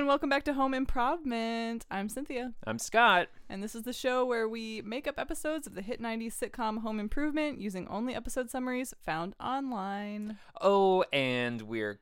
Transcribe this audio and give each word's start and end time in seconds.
and 0.00 0.06
welcome 0.08 0.30
back 0.30 0.44
to 0.44 0.54
Home 0.54 0.72
Improvement. 0.72 1.84
I'm 1.90 2.08
Cynthia, 2.08 2.54
I'm 2.66 2.78
Scott. 2.78 3.28
and 3.50 3.62
this 3.62 3.74
is 3.74 3.82
the 3.82 3.92
show 3.92 4.24
where 4.24 4.48
we 4.48 4.80
make 4.80 5.06
up 5.06 5.18
episodes 5.18 5.66
of 5.66 5.74
the 5.74 5.82
hit 5.82 6.00
90s 6.00 6.38
sitcom 6.40 6.78
Home 6.80 6.98
Improvement 6.98 7.60
using 7.60 7.86
only 7.86 8.14
episode 8.14 8.50
summaries 8.50 8.94
found 9.04 9.34
online. 9.38 10.38
Oh, 10.58 11.04
and 11.12 11.60
we're 11.60 12.00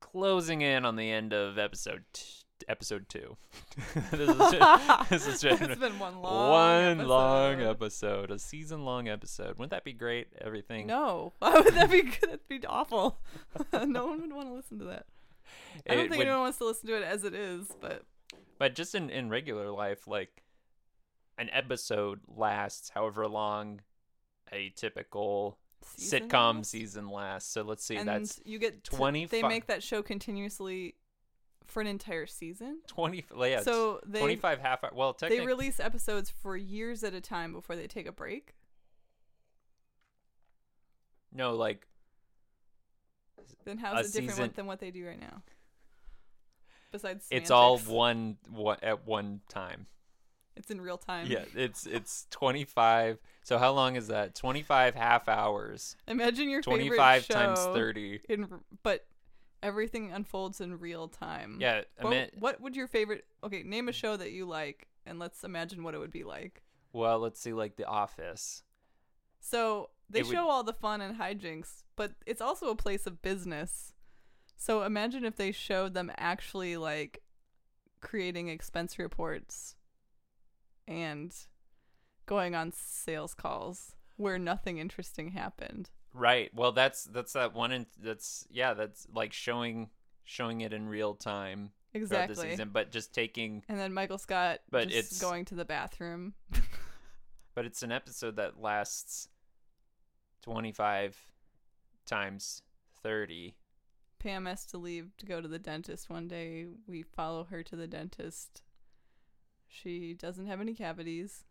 closing 0.00 0.62
in 0.62 0.84
on 0.84 0.96
the 0.96 1.12
end 1.12 1.32
of 1.32 1.58
episode 1.58 2.02
t- 2.12 2.24
episode 2.68 3.08
two. 3.08 3.36
this 4.10 4.30
is 4.30 4.36
just, 4.36 5.08
this 5.10 5.26
is 5.28 5.40
just 5.40 5.62
it's 5.62 5.80
been 5.80 5.96
one 6.00 6.20
long 6.20 6.96
one 6.98 7.06
long 7.06 7.52
episode. 7.60 7.70
episode, 7.70 8.30
a 8.32 8.38
season 8.40 8.84
long 8.84 9.06
episode. 9.06 9.58
Wouldn't 9.58 9.70
that 9.70 9.84
be 9.84 9.92
great? 9.92 10.26
Everything. 10.40 10.88
No, 10.88 11.34
why 11.38 11.60
would 11.60 11.74
that 11.74 11.88
be 11.88 12.02
good? 12.02 12.18
That'd 12.22 12.48
be 12.48 12.66
awful. 12.66 13.20
no 13.72 14.06
one 14.06 14.22
would 14.22 14.32
want 14.32 14.48
to 14.48 14.54
listen 14.54 14.80
to 14.80 14.86
that. 14.86 15.06
I 15.88 15.94
don't 15.94 16.08
think 16.08 16.18
would- 16.18 16.20
anyone 16.26 16.40
wants 16.40 16.58
to 16.58 16.64
listen 16.64 16.86
to 16.88 16.96
it 16.96 17.02
as 17.02 17.24
it 17.24 17.34
is, 17.34 17.68
but 17.80 18.04
But 18.58 18.74
just 18.74 18.94
in 18.94 19.10
in 19.10 19.28
regular 19.30 19.70
life, 19.70 20.06
like 20.06 20.42
an 21.38 21.48
episode 21.50 22.20
lasts 22.26 22.90
however 22.90 23.26
long 23.28 23.80
a 24.52 24.70
typical 24.70 25.58
season 25.82 26.28
sitcom 26.28 26.56
lasts. 26.56 26.72
season 26.72 27.08
lasts. 27.08 27.50
So 27.52 27.62
let's 27.62 27.84
see, 27.84 27.96
and 27.96 28.08
that's 28.08 28.40
you 28.44 28.58
get 28.58 28.82
25 28.84 29.30
They 29.30 29.42
make 29.46 29.66
that 29.66 29.82
show 29.82 30.02
continuously 30.02 30.96
for 31.66 31.80
an 31.80 31.86
entire 31.86 32.26
season. 32.26 32.80
twenty. 32.86 33.24
Yeah, 33.36 33.60
so 33.62 34.00
they 34.06 34.18
twenty 34.20 34.36
five 34.36 34.58
half. 34.58 34.82
hour- 34.84 34.92
Well, 34.94 35.16
they 35.20 35.44
release 35.46 35.78
episodes 35.80 36.30
for 36.30 36.56
years 36.56 37.04
at 37.04 37.12
a 37.14 37.20
time 37.20 37.52
before 37.52 37.76
they 37.76 37.86
take 37.86 38.06
a 38.06 38.12
break. 38.12 38.54
no, 41.32 41.54
like 41.54 41.86
Then 43.64 43.78
how's 43.78 44.06
it 44.06 44.12
different 44.12 44.30
season- 44.38 44.52
than 44.56 44.66
what 44.66 44.80
they 44.80 44.90
do 44.90 45.06
right 45.06 45.20
now? 45.20 45.42
Besides, 46.90 47.26
it's 47.30 47.50
all 47.50 47.78
one 47.78 48.38
one 48.48 48.78
at 48.82 49.06
one 49.06 49.40
time. 49.48 49.86
It's 50.56 50.70
in 50.70 50.80
real 50.80 50.96
time. 50.98 51.26
Yeah, 51.28 51.44
it's 51.54 51.86
it's 51.86 52.26
25. 52.30 53.18
So 53.44 53.58
how 53.58 53.72
long 53.72 53.94
is 53.96 54.08
that? 54.08 54.34
25 54.34 54.94
half 54.94 55.28
hours. 55.28 55.96
Imagine 56.08 56.48
your 56.48 56.62
favorite 56.62 56.86
25 56.86 57.24
show 57.24 57.34
times 57.34 57.60
30. 57.60 58.20
in, 58.28 58.48
but 58.82 59.06
everything 59.62 60.12
unfolds 60.12 60.60
in 60.60 60.78
real 60.78 61.08
time. 61.08 61.58
Yeah, 61.60 61.82
I 62.00 62.04
What, 62.04 62.10
mean, 62.10 62.28
what 62.38 62.60
would 62.60 62.74
your 62.74 62.88
favorite? 62.88 63.24
Okay, 63.44 63.62
name 63.62 63.88
a 63.88 63.92
show 63.92 64.16
that 64.16 64.32
you 64.32 64.46
like, 64.46 64.88
and 65.06 65.18
let's 65.18 65.44
imagine 65.44 65.82
what 65.84 65.94
it 65.94 65.98
would 65.98 66.10
be 66.12 66.24
like. 66.24 66.62
well, 66.92 67.18
let's 67.18 67.38
see 67.38 67.52
like 67.52 67.76
The 67.76 67.84
Office. 67.84 68.62
So 69.40 69.90
they 70.08 70.20
It 70.20 70.26
would- 70.26 70.32
show 70.32 70.48
all 70.48 70.62
the 70.64 70.72
fun 70.72 71.00
and 71.00 71.18
hijinks, 71.18 71.82
but 71.96 72.12
it's 72.26 72.40
also 72.40 72.68
a 72.70 72.76
place 72.76 73.06
of 73.06 73.20
business. 73.22 73.92
So 74.56 74.82
imagine 74.82 75.24
if 75.24 75.36
they 75.36 75.52
showed 75.52 75.94
them 75.94 76.10
actually 76.16 76.76
like 76.76 77.22
creating 78.00 78.48
expense 78.48 78.98
reports 78.98 79.76
and 80.86 81.34
going 82.26 82.54
on 82.54 82.72
sales 82.72 83.34
calls 83.34 83.94
where 84.16 84.38
nothing 84.38 84.78
interesting 84.78 85.30
happened. 85.32 85.90
Right. 86.12 86.52
Well, 86.54 86.72
that's 86.72 87.04
that's 87.04 87.34
that 87.34 87.54
one 87.54 87.70
in, 87.72 87.86
that's 87.98 88.46
yeah, 88.50 88.74
that's 88.74 89.06
like 89.12 89.32
showing 89.32 89.90
showing 90.24 90.60
it 90.62 90.72
in 90.72 90.88
real 90.88 91.14
time 91.14 91.70
throughout 91.92 92.08
the 92.10 92.22
Exactly. 92.32 92.50
season, 92.50 92.70
but 92.72 92.90
just 92.90 93.14
taking 93.14 93.62
And 93.68 93.78
then 93.78 93.92
Michael 93.94 94.18
Scott 94.18 94.60
But 94.70 94.88
just 94.88 94.98
it's- 95.12 95.20
going 95.20 95.44
to 95.46 95.54
the 95.54 95.64
bathroom. 95.64 96.34
but 97.54 97.64
it's 97.64 97.82
an 97.82 97.92
episode 97.92 98.36
that 98.36 98.60
lasts 98.60 99.28
25 100.42 101.16
times 102.06 102.62
30. 103.02 103.54
Pam 104.18 104.46
has 104.46 104.64
to 104.66 104.78
leave 104.78 105.16
to 105.18 105.26
go 105.26 105.40
to 105.40 105.48
the 105.48 105.58
dentist 105.58 106.10
one 106.10 106.26
day. 106.26 106.66
We 106.86 107.02
follow 107.02 107.44
her 107.44 107.62
to 107.62 107.76
the 107.76 107.86
dentist. 107.86 108.62
She 109.68 110.14
doesn't 110.14 110.46
have 110.46 110.60
any 110.60 110.74
cavities. 110.74 111.44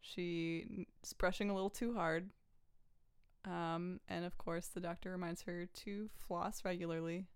She's 0.00 0.86
brushing 1.18 1.50
a 1.50 1.54
little 1.54 1.70
too 1.70 1.94
hard. 1.94 2.30
Um, 3.44 4.00
and 4.08 4.24
of 4.24 4.38
course, 4.38 4.68
the 4.68 4.80
doctor 4.80 5.10
reminds 5.10 5.42
her 5.42 5.66
to 5.84 6.08
floss 6.26 6.64
regularly. 6.64 7.26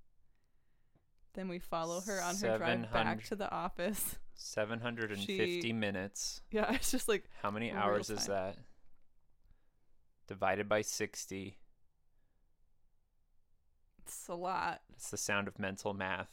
Then 1.35 1.49
we 1.49 1.59
follow 1.59 2.01
her 2.01 2.23
on 2.23 2.37
her 2.37 2.59
drive 2.59 2.93
back 2.93 3.25
to 3.25 3.37
the 3.37 3.51
office. 3.51 4.17
750 4.35 5.61
She- 5.63 5.73
minutes. 5.73 6.43
Yeah, 6.51 6.73
it's 6.75 6.91
just 6.91 7.09
like 7.09 7.25
How 7.43 7.51
many 7.51 7.73
hours 7.73 8.11
is 8.11 8.27
that? 8.27 8.57
Divided 10.27 10.69
by 10.69 10.83
60. 10.83 11.57
it's 14.05 14.29
a 14.29 14.35
lot. 14.35 14.81
It's 14.95 15.11
the 15.11 15.17
sound 15.17 15.49
of 15.49 15.59
mental 15.59 15.95
math. 15.95 16.31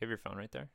You 0.00 0.06
have 0.06 0.08
your 0.08 0.18
phone 0.18 0.36
right 0.36 0.50
there? 0.50 0.70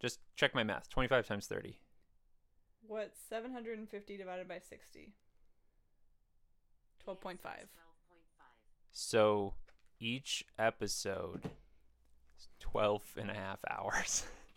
Just 0.00 0.20
check 0.36 0.54
my 0.54 0.62
math. 0.62 0.88
25 0.88 1.26
times 1.26 1.46
30. 1.46 1.78
What? 2.86 3.12
750 3.28 4.16
divided 4.16 4.48
by 4.48 4.60
60. 4.60 5.14
12.5. 7.06 7.38
So 8.92 9.54
each 9.98 10.44
episode 10.58 11.50
is 12.38 12.48
12 12.60 13.02
and 13.16 13.30
a 13.30 13.34
half 13.34 13.58
hours. 13.68 14.24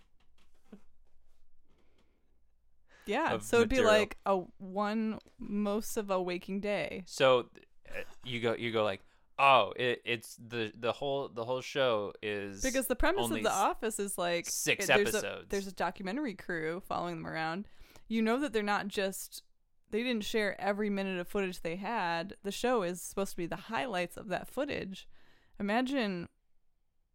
Yeah, 3.06 3.40
so 3.40 3.58
it'd 3.58 3.70
be 3.70 3.82
like 3.82 4.18
a 4.26 4.38
one 4.58 5.20
most 5.40 5.98
of 5.98 6.10
a 6.12 6.22
waking 6.22 6.60
day. 6.62 7.04
So 7.06 7.50
uh, 7.90 8.02
you 8.24 8.40
go 8.40 8.54
you 8.54 8.72
go 8.72 8.84
like, 8.84 9.02
"Oh, 9.40 9.74
it, 9.76 10.02
it's 10.06 10.36
the 10.36 10.72
the 10.78 10.92
whole 10.92 11.28
the 11.30 11.44
whole 11.46 11.62
show 11.62 12.14
is 12.22 12.62
Because 12.62 12.88
the 12.88 12.96
premise 12.96 13.30
of 13.30 13.42
The 13.44 13.52
Office 13.52 14.00
is 14.00 14.18
like 14.18 14.46
six 14.48 14.86
it- 14.86 14.88
there's 14.88 15.14
A, 15.14 15.18
episodes. 15.18 15.46
there's 15.50 15.68
a 15.68 15.74
documentary 15.74 16.36
crew 16.36 16.82
following 16.88 17.16
them 17.18 17.28
around. 17.28 17.68
You 18.08 18.22
know 18.22 18.40
that 18.40 18.54
they're 18.54 18.64
not 18.64 18.88
just 18.88 19.44
they 19.90 20.04
didn't 20.04 20.24
share 20.24 20.60
every 20.60 20.90
minute 20.90 21.20
of 21.20 21.28
footage 21.28 21.62
they 21.62 21.76
had. 21.76 22.36
The 22.44 22.52
show 22.52 22.84
is 22.84 23.02
supposed 23.02 23.32
to 23.32 23.38
be 23.38 23.46
the 23.46 23.56
highlights 23.56 24.16
of 24.16 24.30
that 24.30 24.48
footage. 24.48 25.08
Imagine 25.60 26.30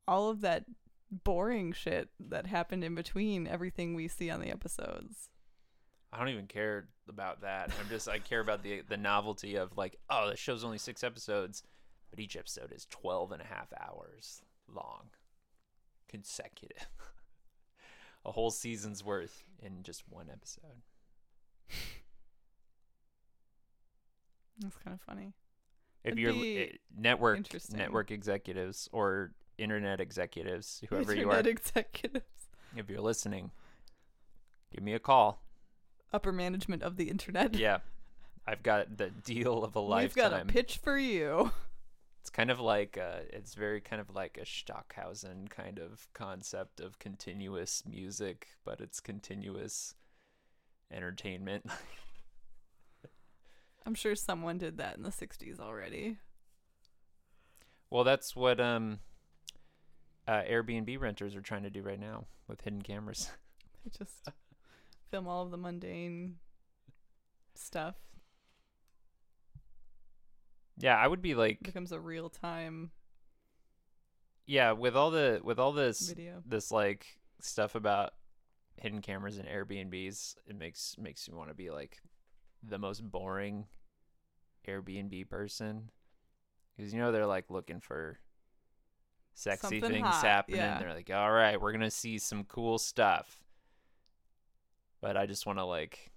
all 0.07 0.29
of 0.29 0.41
that 0.43 0.65
boring 1.11 1.73
shit 1.73 2.11
that 2.21 2.47
happened 2.47 2.85
in 2.85 2.95
between 2.95 3.47
everything 3.47 3.95
we 3.95 4.09
see 4.09 4.31
on 4.31 4.41
the 4.41 4.51
episodes. 4.51 5.31
I 6.13 6.19
don't 6.19 6.29
even 6.29 6.47
care 6.47 6.89
about 7.09 7.43
that. 7.43 7.71
I'm 7.81 7.89
just 7.89 8.09
I 8.09 8.19
care 8.19 8.41
about 8.41 8.63
the 8.63 8.83
the 8.89 8.97
novelty 8.97 9.57
of 9.57 9.77
like, 9.77 9.97
oh, 10.09 10.31
the 10.31 10.37
show's 10.37 10.65
only 10.65 10.79
6 10.79 11.05
episodes, 11.05 11.63
but 12.11 12.21
each 12.21 12.37
episode 12.37 12.73
is 12.73 12.87
12 12.91 13.33
and 13.33 13.43
a 13.43 13.47
half 13.47 13.73
hours 13.81 14.43
long. 14.73 15.11
Consecutive. 16.09 16.87
a 18.25 18.33
whole 18.33 18.51
season's 18.51 19.05
worth 19.05 19.45
in 19.61 19.83
just 19.83 20.03
one 20.09 20.29
episode. 20.31 20.83
That's 24.61 24.77
kind 24.77 24.95
of 24.95 25.01
funny. 25.01 25.35
If 26.03 26.13
It'd 26.13 26.19
you're 26.19 26.33
eh, 26.33 26.69
network 26.97 27.41
network 27.73 28.11
executives 28.11 28.89
or 28.93 29.33
internet 29.59 30.01
executives, 30.01 30.83
whoever 30.89 31.15
you 31.15 31.31
are, 31.31 31.39
Internet 31.39 31.47
executives, 31.47 32.49
if 32.77 32.89
you're 32.89 33.01
listening, 33.01 33.51
give 34.73 34.83
me 34.83 34.95
a 34.95 34.99
call. 34.99 35.43
Upper 36.13 36.33
management 36.33 36.83
of 36.83 36.97
the 36.97 37.11
internet. 37.11 37.55
Yeah. 37.55 37.79
I've 38.47 38.63
got 38.63 38.97
the 38.97 39.11
deal 39.11 39.65
of 39.65 39.75
a 39.75 39.81
lifetime. 39.81 40.25
We've 40.25 40.31
got 40.31 40.41
a 40.41 40.45
pitch 40.45 40.79
for 40.83 40.97
you. 40.97 41.51
It's 42.21 42.31
kind 42.31 42.51
of 42.51 42.61
like 42.61 42.99
uh 42.99 43.21
it's 43.31 43.55
very 43.55 43.81
kind 43.81 44.01
of 44.01 44.15
like 44.15 44.39
a 44.41 44.45
Stockhausen 44.45 45.49
kind 45.49 45.79
of 45.79 46.09
concept 46.13 46.81
of 46.81 46.99
continuous 46.99 47.83
music, 47.89 48.49
but 48.65 48.81
it's 48.81 49.01
continuous 49.01 49.95
entertainment. 50.93 51.67
I'm 53.87 53.95
sure 53.95 54.17
someone 54.17 54.59
did 54.59 54.79
that 54.79 54.97
in 54.97 55.05
the 55.05 55.11
60s 55.11 55.61
already. 55.61 56.17
well, 57.91 58.03
that's 58.03 58.35
what 58.35 58.61
um 58.61 58.99
uh, 60.27 60.43
Airbnb 60.43 61.01
renters 61.01 61.37
are 61.37 61.41
trying 61.41 61.63
to 61.63 61.71
do 61.71 61.83
right 61.83 62.01
now 62.01 62.25
with 62.49 62.63
hidden 62.63 62.83
cameras. 62.83 63.31
They 63.85 64.05
just 64.05 64.29
film 65.11 65.27
all 65.27 65.43
of 65.45 65.51
the 65.51 65.57
mundane 65.57 66.37
stuff. 67.55 67.97
yeah, 70.79 70.97
I 70.97 71.07
would 71.07 71.23
be 71.23 71.31
It 71.33 71.39
like 71.39 71.63
becomes 71.63 71.93
a 71.93 72.01
real 72.01 72.29
time 72.29 72.91
yeah, 74.47 74.73
with 74.73 74.95
all 74.97 75.11
the 75.11 75.41
with 75.43 75.59
all 75.59 75.73
this 75.73 76.09
video. 76.11 76.43
this 76.47 76.71
like 76.71 77.07
stuff 77.41 77.75
about 77.75 78.13
hidden 78.81 79.01
cameras 79.01 79.39
and 79.39 79.49
Airbnbs, 79.49 80.37
it 80.47 80.57
makes 80.57 80.97
makes 80.99 81.29
me 81.29 81.35
want 81.37 81.49
to 81.49 81.55
be 81.55 81.71
like 81.71 81.99
the 82.63 82.79
most 82.79 83.01
boring 83.03 83.67
Airbnb 84.69 85.29
person 85.29 85.91
because 86.77 86.93
you 86.93 87.01
know 87.01 87.11
they're 87.13 87.27
like 87.27 87.51
looking 87.51 87.81
for 87.81 88.19
sexy 89.35 89.81
Something 89.81 89.91
things 89.91 90.07
hot, 90.07 90.25
happening. 90.25 90.59
yeah. 90.61 90.79
They're 90.79 90.95
like, 90.95 91.11
all 91.13 91.33
right, 91.33 91.61
we're 91.61 91.73
gonna 91.73 91.91
see 91.91 92.19
some 92.19 92.45
cool 92.45 92.79
stuff, 92.79 93.43
but 95.01 95.17
I 95.17 95.27
just 95.27 95.47
want 95.47 95.59
to 95.59 95.65
like 95.65 96.11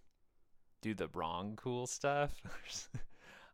do 0.81 0.93
the 0.93 1.07
wrong 1.13 1.57
cool 1.61 1.87
stuff. 1.87 2.31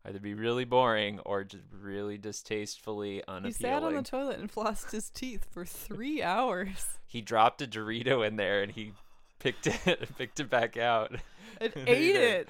either 0.05 0.19
be 0.19 0.33
really 0.33 0.65
boring 0.65 1.19
or 1.19 1.43
just 1.43 1.63
really 1.71 2.17
distastefully 2.17 3.23
unappealing. 3.27 3.53
He 3.53 3.63
sat 3.63 3.83
on 3.83 3.95
the 3.95 4.03
toilet 4.03 4.39
and 4.39 4.51
flossed 4.51 4.91
his 4.91 5.09
teeth 5.09 5.47
for 5.49 5.65
three 5.65 6.21
hours. 6.21 6.99
he 7.07 7.21
dropped 7.21 7.61
a 7.61 7.67
Dorito 7.67 8.25
in 8.25 8.35
there 8.35 8.61
and 8.61 8.71
he 8.71 8.93
picked 9.39 9.67
it 9.67 10.09
picked 10.17 10.39
it 10.39 10.49
back 10.49 10.77
out. 10.77 11.15
And 11.59 11.71
ate 11.87 12.15
it. 12.15 12.49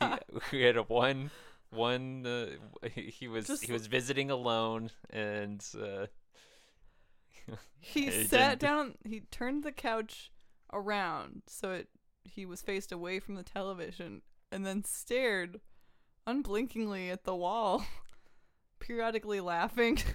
he, 0.00 0.16
we 0.52 0.62
had 0.62 0.76
a 0.76 0.82
one 0.82 1.30
one 1.70 2.26
uh, 2.26 2.88
he, 2.94 3.28
was 3.28 3.46
Just 3.46 3.64
he 3.64 3.72
was 3.72 3.86
visiting 3.86 4.30
alone 4.30 4.90
and 5.10 5.64
uh, 5.80 6.06
he 7.78 8.10
sat 8.24 8.58
down. 8.58 8.94
He 9.04 9.20
turned 9.30 9.62
the 9.62 9.72
couch 9.72 10.32
around 10.72 11.42
so 11.46 11.72
it 11.72 11.88
he 12.24 12.46
was 12.46 12.62
faced 12.62 12.92
away 12.92 13.18
from 13.18 13.34
the 13.34 13.42
television, 13.42 14.22
and 14.50 14.64
then 14.66 14.84
stared 14.84 15.60
unblinkingly 16.26 17.10
at 17.10 17.24
the 17.24 17.34
wall, 17.34 17.84
periodically 18.78 19.40
laughing. 19.40 19.98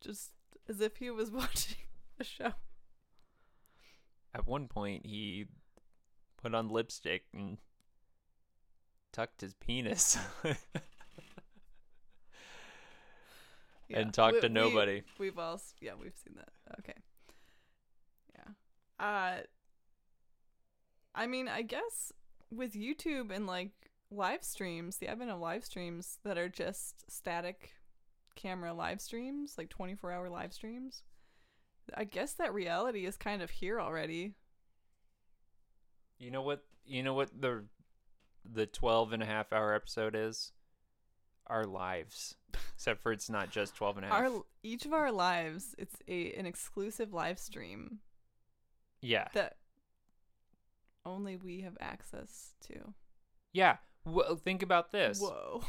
Just 0.00 0.30
as 0.68 0.80
if 0.80 0.96
he 0.98 1.10
was 1.10 1.30
watching 1.32 1.76
a 2.20 2.24
show. 2.24 2.52
at 4.34 4.46
one 4.46 4.68
point 4.68 5.06
he 5.06 5.46
put 6.40 6.54
on 6.54 6.68
lipstick 6.68 7.24
and 7.32 7.58
tucked 9.12 9.40
his 9.40 9.54
penis 9.54 10.18
Yeah, 13.88 14.00
and 14.00 14.14
talk 14.14 14.34
we- 14.34 14.40
to 14.40 14.48
nobody. 14.48 15.02
We've 15.18 15.38
all, 15.38 15.60
yeah, 15.80 15.92
we've 16.00 16.16
seen 16.16 16.36
that. 16.36 16.48
Okay. 16.80 16.98
Yeah. 18.34 19.04
Uh, 19.04 19.42
I 21.14 21.26
mean, 21.26 21.48
I 21.48 21.62
guess 21.62 22.12
with 22.50 22.74
YouTube 22.74 23.34
and 23.34 23.46
like 23.46 23.72
live 24.10 24.42
streams, 24.44 24.96
the 24.96 25.08
advent 25.08 25.30
of 25.30 25.40
live 25.40 25.64
streams 25.64 26.18
that 26.24 26.38
are 26.38 26.48
just 26.48 27.10
static 27.10 27.70
camera 28.36 28.72
live 28.72 29.00
streams, 29.00 29.54
like 29.58 29.68
24 29.68 30.12
hour 30.12 30.28
live 30.28 30.52
streams, 30.52 31.02
I 31.94 32.04
guess 32.04 32.32
that 32.34 32.54
reality 32.54 33.06
is 33.06 33.16
kind 33.16 33.42
of 33.42 33.50
here 33.50 33.80
already. 33.80 34.34
You 36.18 36.30
know 36.30 36.42
what? 36.42 36.64
You 36.86 37.02
know 37.02 37.14
what 37.14 37.30
the 37.38 37.64
the 38.50 38.66
12 38.66 39.12
and 39.12 39.22
a 39.22 39.26
half 39.26 39.52
hour 39.52 39.74
episode 39.74 40.14
is? 40.14 40.52
Our 41.46 41.64
lives. 41.64 42.36
Except 42.74 43.02
for 43.02 43.12
it's 43.12 43.28
not 43.28 43.50
just 43.50 43.74
12 43.76 43.98
and 43.98 44.06
a 44.06 44.08
half. 44.08 44.22
Our 44.22 44.42
each 44.62 44.86
of 44.86 44.92
our 44.92 45.12
lives, 45.12 45.74
it's 45.78 45.96
a 46.08 46.32
an 46.34 46.46
exclusive 46.46 47.12
live 47.12 47.38
stream 47.38 47.98
yeah. 49.00 49.28
that 49.34 49.56
only 51.04 51.36
we 51.36 51.60
have 51.60 51.76
access 51.80 52.54
to. 52.68 52.94
Yeah. 53.52 53.76
Well, 54.04 54.36
think 54.36 54.62
about 54.62 54.92
this. 54.92 55.20
Whoa. 55.20 55.62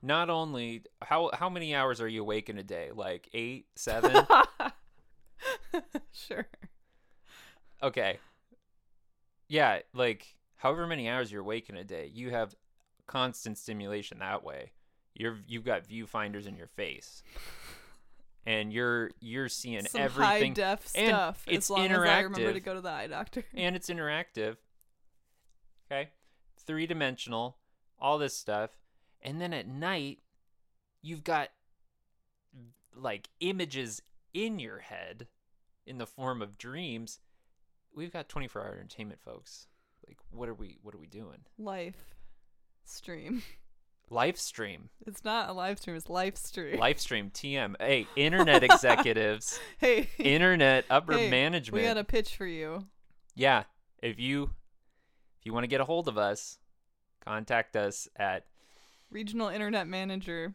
Not 0.00 0.30
only 0.30 0.84
how 1.02 1.30
how 1.32 1.48
many 1.48 1.74
hours 1.74 2.00
are 2.00 2.08
you 2.08 2.22
awake 2.22 2.48
in 2.48 2.58
a 2.58 2.62
day? 2.62 2.90
Like 2.94 3.28
8, 3.32 3.66
7? 3.74 4.26
sure. 6.12 6.46
okay. 7.82 8.18
Yeah, 9.48 9.80
like 9.94 10.36
however 10.56 10.86
many 10.86 11.08
hours 11.08 11.32
you're 11.32 11.40
awake 11.40 11.68
in 11.68 11.76
a 11.76 11.84
day, 11.84 12.10
you 12.12 12.30
have 12.30 12.54
constant 13.08 13.58
stimulation 13.58 14.20
that 14.20 14.44
way. 14.44 14.70
You're 15.14 15.38
you've 15.48 15.64
got 15.64 15.88
viewfinders 15.88 16.46
in 16.46 16.56
your 16.56 16.68
face. 16.68 17.24
And 18.46 18.72
you're 18.72 19.10
you're 19.20 19.48
seeing 19.48 19.84
Some 19.84 20.00
everything 20.00 20.54
high 20.54 20.74
def 20.74 20.88
and 20.94 21.08
stuff. 21.08 21.44
it's 21.48 21.66
as 21.66 21.70
long 21.70 21.86
as 21.90 21.98
I 21.98 22.20
remember 22.20 22.52
to 22.52 22.60
go 22.60 22.74
to 22.74 22.80
the 22.80 22.90
eye 22.90 23.08
doctor. 23.08 23.44
and 23.54 23.74
it's 23.74 23.90
interactive. 23.90 24.56
Okay? 25.90 26.10
Three 26.64 26.86
dimensional, 26.86 27.56
all 27.98 28.18
this 28.18 28.36
stuff. 28.36 28.70
And 29.20 29.40
then 29.40 29.52
at 29.52 29.66
night, 29.66 30.20
you've 31.02 31.24
got 31.24 31.48
like 32.94 33.28
images 33.40 34.02
in 34.32 34.58
your 34.58 34.78
head 34.78 35.26
in 35.86 35.98
the 35.98 36.06
form 36.06 36.40
of 36.40 36.56
dreams. 36.56 37.18
We've 37.94 38.12
got 38.12 38.28
24 38.28 38.62
hour 38.62 38.72
entertainment, 38.74 39.20
folks. 39.20 39.66
Like, 40.06 40.18
what 40.30 40.48
are 40.48 40.54
we, 40.54 40.78
what 40.82 40.94
are 40.94 40.98
we 40.98 41.06
doing? 41.06 41.40
Life 41.58 42.17
stream. 42.88 43.42
Live 44.10 44.38
stream, 44.38 44.88
It's 45.06 45.22
not 45.22 45.50
a 45.50 45.52
live 45.52 45.78
stream. 45.78 45.94
It's 45.94 46.08
live 46.08 46.38
stream. 46.38 46.78
live 46.78 46.98
stream, 46.98 47.30
TM. 47.30 47.74
Hey, 47.78 48.06
internet 48.16 48.62
executives, 48.64 49.60
hey, 49.78 50.08
internet 50.16 50.86
upper 50.88 51.12
Hey, 51.12 51.28
management. 51.28 51.82
we 51.82 51.86
got 51.86 51.98
a 51.98 52.04
pitch 52.04 52.34
for 52.34 52.46
you. 52.46 52.86
yeah 53.34 53.64
if 54.02 54.18
you 54.18 54.44
if 55.38 55.44
you 55.44 55.52
want 55.52 55.64
to 55.64 55.68
get 55.68 55.82
a 55.82 55.84
hold 55.84 56.08
of 56.08 56.16
us 56.16 56.56
contact 57.22 57.76
us 57.76 58.08
at 58.16 58.46
Regional 59.10 59.48
internet 59.50 59.86
manager. 59.86 60.54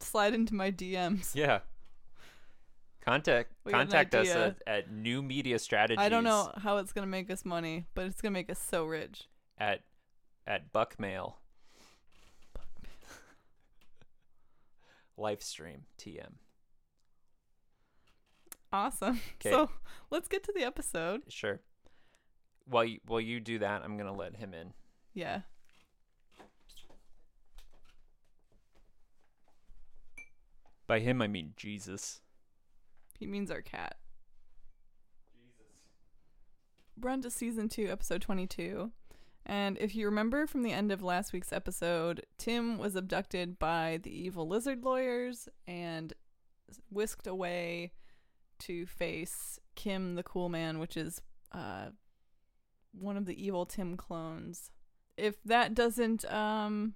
Slide 0.00 0.34
into 0.34 0.56
my 0.56 0.72
DMs. 0.72 1.36
yeah 1.36 1.60
contact 3.00 3.52
We 3.64 3.70
contact 3.72 4.12
us 4.16 4.28
at, 4.30 4.56
at 4.66 4.90
new 4.92 5.22
media 5.22 5.60
strategies 5.60 6.04
I 6.04 6.08
don't 6.08 6.24
know 6.24 6.50
how 6.56 6.78
it's 6.78 6.92
gonna 6.92 7.06
make 7.06 7.30
us 7.30 7.44
money, 7.44 7.84
but 7.94 8.06
it's 8.06 8.20
gonna 8.20 8.32
make 8.32 8.50
us 8.50 8.58
so 8.58 8.84
rich. 8.84 9.28
at 9.56 9.82
at 10.48 10.72
buckmail 10.72 11.34
live 15.18 15.42
stream 15.42 15.82
tm 15.98 16.34
Awesome. 18.72 19.20
'Kay. 19.38 19.50
So 19.50 19.70
let's 20.10 20.28
get 20.28 20.42
to 20.44 20.52
the 20.54 20.62
episode. 20.62 21.22
sure 21.28 21.60
while 22.66 22.84
you 22.84 23.00
while 23.06 23.20
you 23.20 23.40
do 23.40 23.58
that 23.58 23.82
i'm 23.82 23.96
gonna 23.96 24.12
let 24.14 24.36
him 24.36 24.52
in 24.54 24.72
Yeah. 25.14 25.40
by 30.86 31.00
him 31.00 31.20
i 31.22 31.26
mean 31.26 31.52
jesus 31.56 32.20
He 33.18 33.26
means 33.26 33.50
our 33.50 33.62
cat. 33.62 33.96
We're 37.00 37.10
on 37.10 37.20
to 37.22 37.30
season 37.30 37.68
two, 37.68 37.86
episode 37.88 38.20
22. 38.22 38.90
And 39.48 39.78
if 39.80 39.94
you 39.94 40.04
remember 40.04 40.46
from 40.46 40.62
the 40.62 40.72
end 40.72 40.92
of 40.92 41.02
last 41.02 41.32
week's 41.32 41.54
episode, 41.54 42.26
Tim 42.36 42.76
was 42.76 42.94
abducted 42.94 43.58
by 43.58 43.98
the 44.02 44.10
evil 44.10 44.46
lizard 44.46 44.84
lawyers 44.84 45.48
and 45.66 46.12
whisked 46.90 47.26
away 47.26 47.92
to 48.60 48.84
face 48.84 49.58
Kim 49.74 50.16
the 50.16 50.22
Cool 50.22 50.50
Man, 50.50 50.78
which 50.78 50.98
is 50.98 51.22
uh, 51.52 51.86
one 52.92 53.16
of 53.16 53.24
the 53.24 53.42
evil 53.42 53.64
Tim 53.64 53.96
clones. 53.96 54.70
If 55.16 55.42
that 55.44 55.74
doesn't 55.74 56.30
um, 56.30 56.94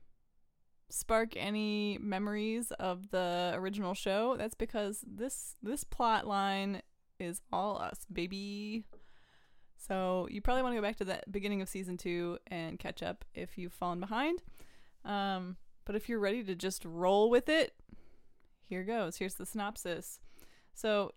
spark 0.91 1.33
any 1.37 1.97
memories 2.01 2.71
of 2.73 3.11
the 3.11 3.53
original 3.55 3.95
show, 3.95 4.37
that's 4.37 4.55
because 4.55 5.03
this 5.07 5.57
this 5.63 5.85
plot 5.85 6.27
line 6.27 6.83
is 7.19 7.41
all 7.51 7.79
us, 7.79 8.07
baby. 8.13 8.85
So 9.87 10.29
you 10.31 10.41
probably 10.41 10.63
want 10.63 10.75
to 10.75 10.81
go 10.81 10.87
back 10.87 10.97
to 10.99 11.05
the 11.05 11.21
beginning 11.29 11.61
of 11.61 11.69
season 11.69 11.97
two 11.97 12.39
and 12.47 12.79
catch 12.79 13.03
up 13.03 13.25
if 13.35 13.59
you've 13.59 13.73
fallen 13.73 13.99
behind. 13.99 14.41
Um, 15.05 15.57
but 15.85 15.97
if 15.97 16.09
you're 16.09 16.21
ready 16.21 16.45
to 16.45 16.55
just 16.55 16.85
roll 16.85 17.29
with 17.29 17.49
it, 17.49 17.75
here 18.63 18.85
goes. 18.85 19.17
Here's 19.17 19.35
the 19.35 19.45
synopsis. 19.45 20.21
So 20.73 21.15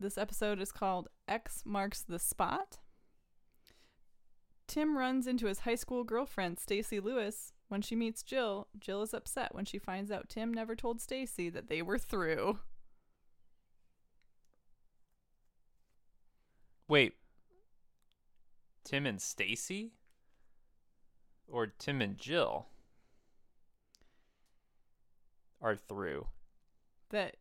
this 0.00 0.16
episode 0.16 0.58
is 0.58 0.72
called 0.72 1.08
Ex 1.28 1.64
Marks 1.66 2.00
the 2.00 2.18
Spot. 2.18 2.78
Tim 4.66 4.96
runs 4.96 5.26
into 5.26 5.46
his 5.46 5.60
high 5.60 5.74
school 5.74 6.02
girlfriend, 6.02 6.58
Stacy 6.58 6.98
Lewis. 6.98 7.52
When 7.68 7.82
she 7.82 7.94
meets 7.94 8.22
Jill, 8.22 8.68
Jill 8.78 9.02
is 9.02 9.12
upset 9.12 9.54
when 9.54 9.66
she 9.66 9.78
finds 9.78 10.10
out 10.10 10.30
Tim 10.30 10.52
never 10.52 10.74
told 10.74 11.02
Stacy 11.02 11.50
that 11.50 11.68
they 11.68 11.82
were 11.82 11.98
through. 11.98 12.58
wait 16.88 17.14
tim 18.84 19.06
and 19.06 19.20
stacy 19.20 19.92
or 21.48 21.66
tim 21.66 22.00
and 22.00 22.18
jill 22.18 22.66
are 25.60 25.76
through 25.76 26.26
That 27.10 27.36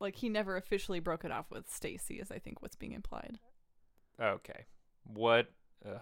like 0.00 0.16
he 0.16 0.28
never 0.28 0.56
officially 0.56 1.00
broke 1.00 1.24
it 1.24 1.30
off 1.32 1.50
with 1.50 1.70
Stacy 1.72 2.16
is 2.16 2.30
I 2.30 2.38
think 2.38 2.60
what's 2.60 2.76
being 2.76 2.92
implied. 2.92 3.38
Okay. 4.20 4.66
What? 5.04 5.50
Uh, 5.84 5.98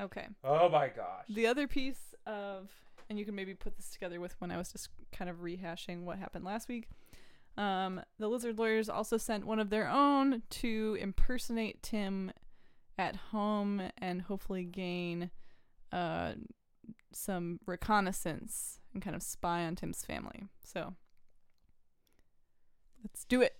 Okay. 0.00 0.26
oh 0.42 0.68
my 0.68 0.88
gosh. 0.88 1.26
The 1.28 1.46
other 1.46 1.68
piece 1.68 2.14
of, 2.26 2.70
and 3.08 3.18
you 3.18 3.24
can 3.24 3.36
maybe 3.36 3.54
put 3.54 3.76
this 3.76 3.90
together 3.90 4.18
with 4.18 4.34
when 4.40 4.50
I 4.50 4.56
was 4.56 4.72
just 4.72 4.88
kind 5.12 5.30
of 5.30 5.36
rehashing 5.42 6.02
what 6.02 6.18
happened 6.18 6.44
last 6.44 6.68
week. 6.68 6.88
Um, 7.56 8.00
the 8.18 8.26
lizard 8.26 8.58
lawyers 8.58 8.88
also 8.88 9.16
sent 9.16 9.46
one 9.46 9.60
of 9.60 9.70
their 9.70 9.88
own 9.88 10.42
to 10.50 10.96
impersonate 11.00 11.82
Tim 11.82 12.32
at 13.02 13.16
home 13.16 13.82
and 13.98 14.22
hopefully 14.22 14.64
gain 14.64 15.30
uh, 15.92 16.32
some 17.12 17.60
reconnaissance 17.66 18.78
and 18.94 19.02
kind 19.02 19.16
of 19.16 19.22
spy 19.22 19.64
on 19.64 19.76
Tim's 19.76 20.04
family. 20.04 20.44
So 20.64 20.94
let's 23.02 23.24
do 23.24 23.42
it. 23.42 23.56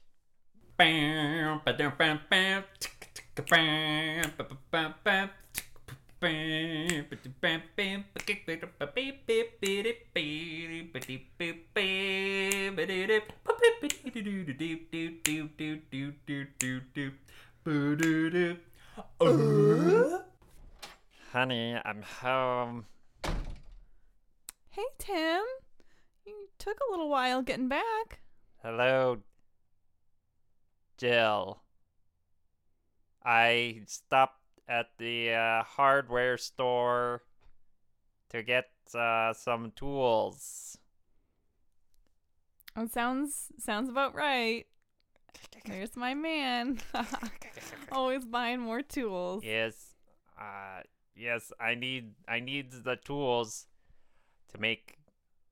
Honey, 21.32 21.78
I'm 21.84 22.02
home. 22.02 22.86
Hey, 24.70 24.84
Tim. 24.98 25.42
You 26.26 26.48
took 26.58 26.78
a 26.80 26.90
little 26.90 27.08
while 27.08 27.42
getting 27.42 27.68
back. 27.68 28.20
Hello, 28.62 29.18
Jill. 30.98 31.62
I 33.24 33.82
stopped 33.86 34.42
at 34.68 34.86
the 34.98 35.32
uh, 35.32 35.62
hardware 35.62 36.36
store 36.36 37.22
to 38.30 38.42
get 38.42 38.70
uh, 38.94 39.32
some 39.32 39.72
tools. 39.74 40.76
It 42.76 42.92
sounds 42.92 43.48
sounds 43.58 43.88
about 43.88 44.14
right. 44.14 44.66
There's 45.66 45.96
my 45.96 46.14
man. 46.14 46.78
Always 47.92 48.24
buying 48.24 48.60
more 48.60 48.82
tools. 48.82 49.42
Yes, 49.44 49.94
uh, 50.38 50.82
yes, 51.14 51.52
I 51.60 51.74
need 51.74 52.12
I 52.28 52.40
need 52.40 52.72
the 52.84 52.96
tools 52.96 53.66
to 54.52 54.60
make 54.60 54.98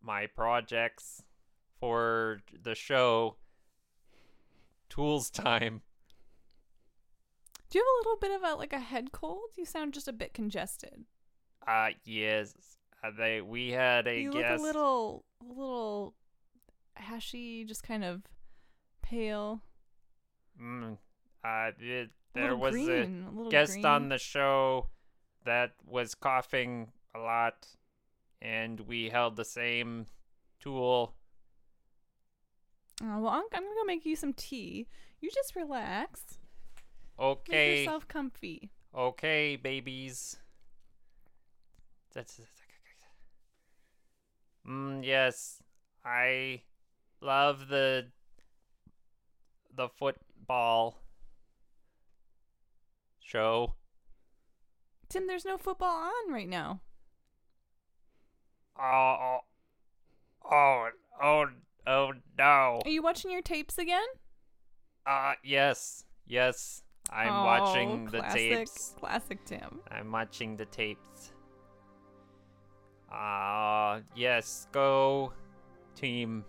my 0.02 0.26
projects 0.26 1.23
for 1.79 2.43
the 2.62 2.75
show. 2.75 3.37
Tools 4.88 5.31
time. 5.31 5.83
Do 7.71 7.79
you 7.79 7.85
have 7.85 8.05
a 8.05 8.09
little 8.09 8.19
bit 8.21 8.33
of 8.33 8.43
a 8.43 8.57
like 8.59 8.73
a 8.73 8.81
head 8.81 9.12
cold? 9.12 9.50
You 9.57 9.64
sound 9.64 9.95
just 9.95 10.09
a 10.09 10.12
bit 10.12 10.35
congested. 10.35 11.05
Uh, 11.67 11.90
yes, 12.05 12.55
uh, 13.05 13.11
they 13.17 13.40
we 13.40 13.71
had 13.71 14.09
a 14.09 14.21
you 14.23 14.33
guest. 14.33 14.50
look 14.50 14.59
a 14.59 14.62
little 14.62 15.25
a 15.40 15.49
little 15.49 16.14
ashy, 16.97 17.64
just 17.64 17.83
kind 17.83 18.02
of 18.02 18.23
pale. 19.02 19.61
Mm, 20.61 20.99
uh, 21.44 21.70
it, 21.78 22.11
there 22.35 22.54
little 22.54 22.59
was 22.59 22.87
a 22.88 23.04
green, 23.04 23.25
a 23.28 23.30
little 23.37 23.50
guest 23.50 23.73
green. 23.73 23.85
on 23.85 24.09
the 24.09 24.18
show 24.18 24.88
that 25.44 25.73
was 25.87 26.14
coughing 26.14 26.92
a 27.14 27.18
lot, 27.18 27.66
and 28.40 28.80
we 28.80 29.09
held 29.11 29.37
the 29.37 29.44
same 29.44 30.06
tool. 30.61 31.14
Oh, 33.02 33.20
well, 33.20 33.28
I'm, 33.32 33.44
I'm 33.54 33.62
gonna 33.64 33.75
go 33.75 33.85
make 33.85 34.04
you 34.06 34.16
some 34.16 34.32
tea. 34.35 34.87
You 35.20 35.30
just 35.30 35.56
relax. 35.56 36.38
Make 37.18 37.26
Okay, 37.26 37.82
yourself 37.82 38.09
comfy. 38.09 38.70
okay, 38.94 39.56
babies. 39.56 40.38
That's. 42.12 42.40
Mm, 44.66 45.04
yes, 45.04 45.62
I 46.04 46.62
love 47.20 47.68
the 47.68 48.11
the 49.75 49.88
football 49.88 50.99
show. 53.31 53.75
Tim, 55.09 55.27
there's 55.27 55.45
no 55.45 55.57
football 55.57 55.89
on 55.95 56.33
right 56.33 56.49
now. 56.49 56.81
Oh, 58.79 58.83
oh, 59.23 59.39
oh, 60.51 60.89
oh, 61.23 61.47
oh 61.87 62.13
no. 62.39 62.81
Are 62.85 62.91
you 62.91 63.03
watching 63.03 63.31
your 63.31 63.43
tapes 63.43 63.79
again? 63.79 64.07
Uh, 65.07 65.35
yes, 65.45 66.05
yes. 66.27 66.83
I'm 67.13 67.33
Oh, 67.33 67.45
watching 67.45 68.05
the 68.07 68.19
classic, 68.21 68.51
tapes. 68.51 68.95
Classic 68.99 69.45
Tim. 69.45 69.81
I'm 69.91 70.13
watching 70.13 70.57
the 70.57 70.67
tapes. 70.67 71.33
Uh, 73.13 74.01
yes, 74.15 74.69
go 74.71 75.33
team. 75.97 76.45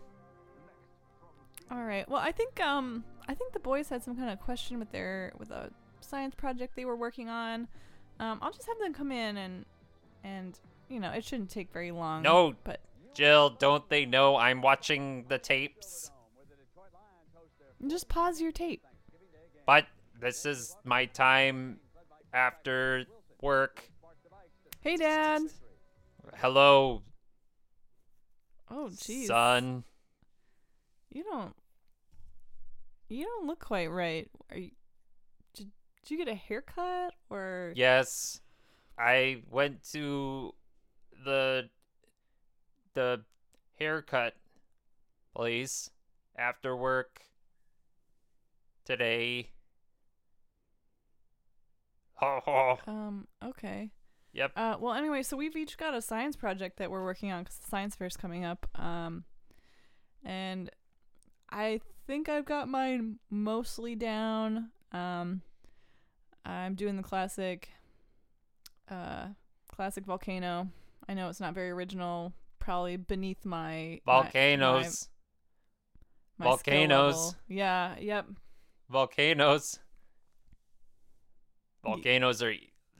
All 1.71 1.83
right. 1.83 2.07
Well, 2.07 2.21
I 2.21 2.31
think 2.31 2.59
um 2.59 3.03
I 3.27 3.33
think 3.33 3.53
the 3.53 3.59
boys 3.59 3.89
had 3.89 4.03
some 4.03 4.15
kind 4.15 4.29
of 4.29 4.39
question 4.39 4.77
with 4.77 4.91
their 4.91 5.33
with 5.39 5.49
a 5.51 5.71
science 6.01 6.35
project 6.35 6.75
they 6.75 6.85
were 6.85 6.95
working 6.95 7.29
on. 7.29 7.67
Um, 8.19 8.39
I'll 8.41 8.51
just 8.51 8.67
have 8.67 8.77
them 8.79 8.93
come 8.93 9.11
in 9.11 9.37
and 9.37 9.65
and 10.23 10.59
you 10.89 10.99
know 10.99 11.11
it 11.11 11.23
shouldn't 11.23 11.49
take 11.49 11.71
very 11.71 11.91
long. 11.91 12.21
No. 12.23 12.53
but 12.63 12.81
Jill, 13.13 13.49
don't 13.49 13.87
they 13.89 14.05
know 14.05 14.35
I'm 14.37 14.61
watching 14.61 15.25
the 15.27 15.37
tapes? 15.37 16.11
just 17.87 18.07
pause 18.07 18.39
your 18.39 18.51
tape. 18.51 18.85
But 19.65 19.87
this 20.19 20.45
is 20.45 20.77
my 20.83 21.05
time 21.05 21.79
after 22.33 23.05
work. 23.41 23.83
Hey, 24.81 24.97
Dad. 24.97 25.41
Hello, 26.35 27.01
Oh, 28.69 28.89
jeez. 28.91 29.25
son. 29.25 29.83
You 31.11 31.23
don't. 31.23 31.53
You 33.09 33.25
don't 33.25 33.47
look 33.47 33.59
quite 33.59 33.91
right. 33.91 34.29
Are 34.49 34.57
you? 34.57 34.71
Did, 36.03 36.11
you 36.11 36.17
get 36.17 36.27
a 36.27 36.35
haircut 36.35 37.13
or? 37.29 37.73
Yes, 37.75 38.41
I 38.97 39.43
went 39.49 39.83
to 39.91 40.53
the 41.25 41.69
the 42.93 43.21
haircut 43.79 44.35
place 45.35 45.89
after 46.37 46.75
work 46.75 47.21
today. 48.85 49.49
Ho 52.15 52.39
ho. 52.45 52.77
Um. 52.87 53.27
Okay. 53.43 53.91
Yep. 54.33 54.51
Uh. 54.55 54.75
Well. 54.79 54.93
Anyway, 54.93 55.23
so 55.23 55.35
we've 55.37 55.55
each 55.55 55.77
got 55.77 55.93
a 55.93 56.01
science 56.01 56.35
project 56.35 56.77
that 56.77 56.91
we're 56.91 57.03
working 57.03 57.31
on 57.31 57.43
because 57.43 57.57
the 57.57 57.67
science 57.67 57.95
fair 57.95 58.07
is 58.07 58.17
coming 58.17 58.45
up. 58.45 58.67
Um. 58.75 59.23
And 60.23 60.69
I 61.49 61.81
think 62.05 62.29
I've 62.29 62.45
got 62.45 62.67
mine 62.67 63.17
mostly 63.29 63.95
down. 63.95 64.69
Um. 64.91 65.41
I'm 66.45 66.75
doing 66.75 66.97
the 66.97 67.03
classic. 67.03 67.69
Uh. 68.89 69.27
Classic 69.73 70.05
volcano. 70.05 70.67
I 71.07 71.13
know 71.13 71.29
it's 71.29 71.39
not 71.39 71.53
very 71.53 71.69
original. 71.69 72.33
Probably 72.59 72.97
beneath 72.97 73.45
my 73.45 74.01
Volcanoes. 74.05 75.07
my, 76.37 76.45
my 76.45 76.49
Volcanoes. 76.51 77.35
Yeah. 77.47 77.95
Yep. 77.97 78.27
Volcanoes. 78.89 79.79
Volcanoes 81.83 82.43
are 82.43 82.53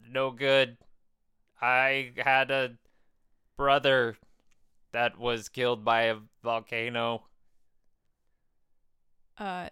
no 0.10 0.32
good. 0.32 0.78
I 1.62 2.14
had 2.18 2.50
a 2.52 2.78
brother 3.58 4.16
that 4.94 5.20
was 5.20 5.50
killed 5.50 5.84
by 5.84 6.04
a 6.04 6.16
volcano. 6.42 7.26
Uh. 9.38 9.68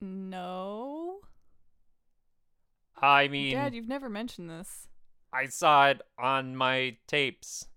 No. 0.00 1.18
I 3.00 3.28
mean, 3.28 3.56
Dad, 3.56 3.74
you've 3.74 3.88
never 3.88 4.08
mentioned 4.08 4.50
this. 4.50 4.88
I 5.34 5.48
saw 5.48 5.88
it 5.90 6.00
on 6.18 6.56
my 6.56 6.96
tapes. 7.06 7.68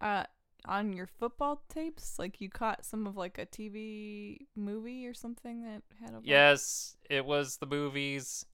Uh, 0.00 0.24
on 0.64 0.92
your 0.92 1.06
football 1.06 1.62
tapes, 1.68 2.18
like 2.18 2.40
you 2.40 2.48
caught 2.48 2.84
some 2.84 3.06
of 3.06 3.16
like 3.16 3.38
a 3.38 3.46
TV 3.46 4.46
movie 4.54 5.06
or 5.06 5.14
something 5.14 5.62
that 5.64 5.82
had 6.00 6.10
a 6.10 6.20
Yes, 6.22 6.96
it 7.08 7.24
was 7.24 7.56
the 7.56 7.66
movies. 7.66 8.44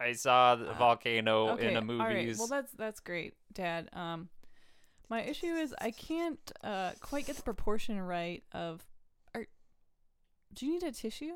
I 0.00 0.12
saw 0.12 0.56
the 0.56 0.66
Uh, 0.66 0.74
volcano 0.74 1.52
okay, 1.52 1.68
in 1.68 1.74
the 1.74 1.80
All 1.98 2.06
right. 2.06 2.28
movies. 2.28 2.38
Well, 2.38 2.48
that's 2.48 2.72
that's 2.72 3.00
great, 3.00 3.34
Dad. 3.52 3.88
Um, 3.92 4.28
my 5.08 5.22
issue 5.22 5.54
is 5.54 5.74
I 5.80 5.90
can't 5.92 6.52
uh 6.64 6.92
quite 7.00 7.26
get 7.26 7.36
the 7.36 7.42
proportion 7.42 8.00
right 8.00 8.44
of. 8.52 8.84
Are, 9.34 9.46
do 10.54 10.66
you 10.66 10.72
need 10.72 10.82
a 10.82 10.92
tissue? 10.92 11.34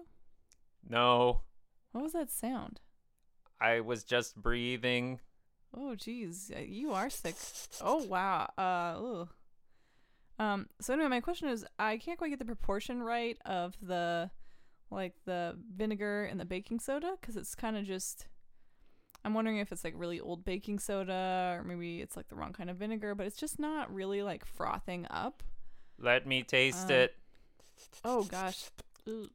no, 0.88 1.42
What 1.92 2.04
was 2.04 2.12
that 2.12 2.30
sound? 2.30 2.80
I 3.61 3.80
was 3.80 4.04
just 4.04 4.37
breathing. 4.37 5.20
Oh, 5.76 5.94
geez, 5.94 6.50
you 6.66 6.92
are 6.92 7.11
sick. 7.11 7.37
Oh, 7.80 8.04
wow. 8.04 8.50
Uh. 8.59 10.42
Um. 10.42 10.68
So 10.80 10.94
anyway, 10.94 11.09
my 11.09 11.20
question 11.20 11.49
is, 11.49 11.66
I 11.78 11.97
can't 11.99 12.18
quite 12.18 12.30
get 12.30 12.38
the 12.38 12.44
proportion 12.44 13.02
right 13.02 13.37
of 13.44 13.76
the, 13.82 14.30
like 14.90 15.14
the 15.26 15.56
vinegar 15.76 16.25
and 16.25 16.40
the 16.40 16.44
baking 16.44 16.80
soda, 16.80 17.16
because 17.20 17.37
it's 17.37 17.54
kind 17.54 17.76
of 17.76 17.85
just. 17.85 18.26
I'm 19.23 19.35
wondering 19.35 19.59
if 19.59 19.70
it's 19.70 19.85
like 19.85 19.92
really 19.97 20.18
old 20.18 20.47
baking 20.47 20.78
soda, 20.78 21.59
or 21.59 21.62
maybe 21.62 22.00
it's 22.00 22.16
like 22.16 22.28
the 22.28 22.37
wrong 22.37 22.54
kind 22.54 22.70
of 22.70 22.76
vinegar, 22.78 23.14
but 23.14 23.26
it's 23.26 23.37
just 23.37 23.59
not 23.59 23.92
really 23.92 24.23
like 24.23 24.47
frothing 24.47 25.06
up. 25.11 25.42
Let 25.99 26.26
me 26.26 26.42
taste 26.42 26.87
Um, 26.87 26.97
it. 26.97 27.14
Oh 28.02 28.23
gosh. 28.25 28.70
Ugh. 29.06 29.28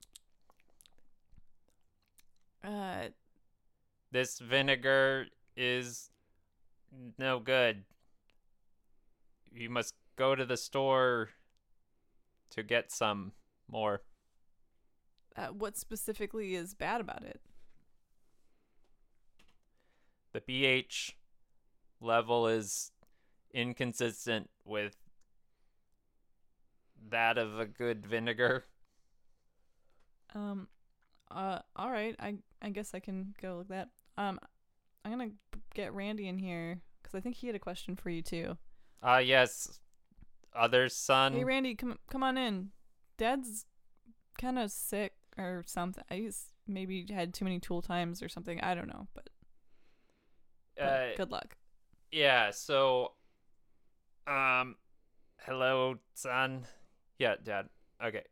Uh, 2.65 3.09
This 4.11 4.39
vinegar 4.39 5.27
is 5.55 6.09
no 7.17 7.39
good. 7.39 7.83
You 9.51 9.69
must 9.69 9.93
go 10.15 10.35
to 10.35 10.45
the 10.45 10.57
store 10.57 11.29
to 12.51 12.63
get 12.63 12.91
some 12.91 13.33
more. 13.69 14.01
uh, 15.35 15.47
what 15.47 15.77
specifically 15.77 16.55
is 16.55 16.73
bad 16.73 17.01
about 17.01 17.23
it? 17.23 17.41
the 20.33 20.41
pH 20.41 21.15
level 22.01 22.45
is 22.47 22.91
inconsistent 23.53 24.49
with 24.65 24.97
that 27.09 27.37
of 27.37 27.57
a 27.59 27.65
good 27.65 28.05
vinegar. 28.05 28.65
Um, 30.33 30.67
uh, 31.31 31.59
all 31.75 31.89
right. 31.91 32.15
I 32.19 32.35
I 32.65 32.69
guess 32.69 32.95
I 32.95 32.99
can 32.99 33.35
go 33.39 33.57
like 33.59 33.67
that. 33.67 33.89
Um, 34.17 34.39
I'm 35.05 35.11
gonna 35.11 35.29
get 35.75 35.93
Randy 35.93 36.27
in 36.27 36.39
here 36.39 36.81
because 37.01 37.15
I 37.15 37.21
think 37.21 37.35
he 37.35 37.45
had 37.45 37.55
a 37.55 37.59
question 37.59 37.95
for 37.95 38.09
you 38.09 38.23
too. 38.23 38.57
Ah, 39.03 39.19
yes. 39.19 39.79
Other 40.55 40.89
son. 40.89 41.33
Hey, 41.33 41.43
Randy, 41.43 41.75
come 41.75 41.99
come 42.09 42.23
on 42.23 42.39
in. 42.39 42.71
Dad's 43.17 43.65
kind 44.39 44.57
of 44.57 44.71
sick 44.71 45.13
or 45.37 45.63
something. 45.67 46.03
He's 46.09 46.45
maybe 46.67 47.05
had 47.13 47.35
too 47.35 47.45
many 47.45 47.59
tool 47.59 47.83
times 47.83 48.23
or 48.23 48.29
something. 48.29 48.59
I 48.61 48.73
don't 48.73 48.87
know, 48.87 49.07
but, 49.13 49.29
but 50.75 50.83
uh, 50.83 51.15
good 51.15 51.31
luck. 51.31 51.55
yeah, 52.11 52.49
so 52.49 53.11
um 54.25 54.75
hello 55.41 55.99
son. 56.15 56.65
Yeah, 57.19 57.35
dad. 57.43 57.67
Okay. 58.03 58.23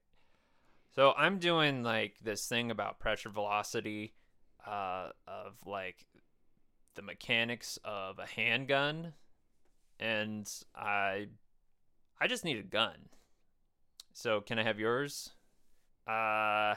So 0.95 1.13
I'm 1.15 1.37
doing 1.37 1.83
like 1.83 2.15
this 2.23 2.47
thing 2.47 2.71
about 2.71 2.99
pressure 2.99 3.29
velocity 3.29 4.13
uh 4.65 5.09
of 5.27 5.55
like 5.65 6.05
the 6.95 7.01
mechanics 7.01 7.79
of 7.83 8.19
a 8.19 8.25
handgun 8.25 9.13
and 9.99 10.49
I 10.75 11.27
I 12.19 12.27
just 12.27 12.45
need 12.45 12.57
a 12.57 12.63
gun. 12.63 13.09
So 14.13 14.41
can 14.41 14.59
I 14.59 14.63
have 14.63 14.79
yours? 14.79 15.31
Uh 16.07 16.75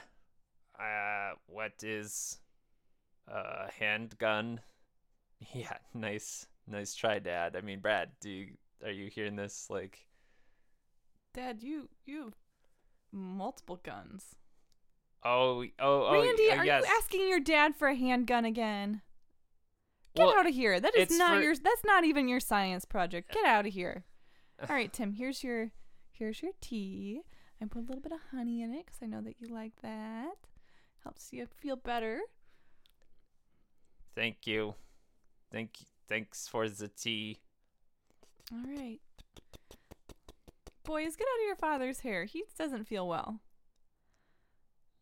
uh 0.78 1.30
what 1.46 1.82
is 1.82 2.38
a 3.28 3.70
handgun? 3.78 4.60
Yeah, 5.52 5.76
nice 5.92 6.46
nice 6.66 6.94
try, 6.94 7.18
Dad. 7.18 7.56
I 7.56 7.60
mean 7.60 7.80
Brad, 7.80 8.10
do 8.20 8.30
you 8.30 8.46
are 8.82 8.90
you 8.90 9.10
hearing 9.10 9.36
this 9.36 9.68
like 9.68 9.98
Dad, 11.34 11.62
you 11.62 11.88
you 12.06 12.24
have 12.24 12.34
multiple 13.12 13.76
guns. 13.82 14.36
Oh 15.26 15.64
oh 15.80 16.06
oh 16.06 16.12
Randy, 16.22 16.50
uh, 16.50 16.56
are 16.56 16.64
yes. 16.64 16.84
you 16.86 16.94
asking 16.98 17.28
your 17.28 17.40
dad 17.40 17.74
for 17.76 17.88
a 17.88 17.94
handgun 17.94 18.44
again? 18.44 19.02
Get 20.14 20.26
Well, 20.26 20.38
out 20.38 20.46
of 20.46 20.54
here. 20.54 20.80
That 20.80 20.96
is 20.96 21.10
not 21.18 21.36
for- 21.38 21.42
your 21.42 21.54
that's 21.54 21.84
not 21.84 22.04
even 22.04 22.28
your 22.28 22.40
science 22.40 22.84
project. 22.84 23.32
Get 23.32 23.44
out 23.44 23.66
of 23.66 23.72
here. 23.72 24.04
All 24.60 24.74
right, 24.74 24.92
Tim, 24.92 25.12
here's 25.12 25.42
your 25.44 25.72
here's 26.10 26.42
your 26.42 26.52
tea. 26.60 27.20
I 27.60 27.64
put 27.66 27.78
a 27.80 27.86
little 27.86 28.00
bit 28.00 28.12
of 28.12 28.20
honey 28.30 28.62
in 28.62 28.72
it 28.72 28.86
cuz 28.86 28.96
I 29.02 29.06
know 29.06 29.20
that 29.22 29.40
you 29.40 29.48
like 29.48 29.72
that. 29.82 30.36
Helps 31.02 31.32
you 31.32 31.46
feel 31.46 31.76
better. 31.76 32.20
Thank 34.14 34.46
you. 34.46 34.74
Thank 35.52 35.76
thanks 36.08 36.48
for 36.48 36.68
the 36.68 36.88
tea. 36.88 37.38
All 38.52 38.62
right. 38.64 39.00
Boys, 40.84 41.16
get 41.16 41.26
out 41.26 41.40
of 41.40 41.46
your 41.46 41.56
father's 41.56 42.00
hair. 42.00 42.24
He 42.24 42.44
doesn't 42.56 42.84
feel 42.84 43.08
well. 43.08 43.40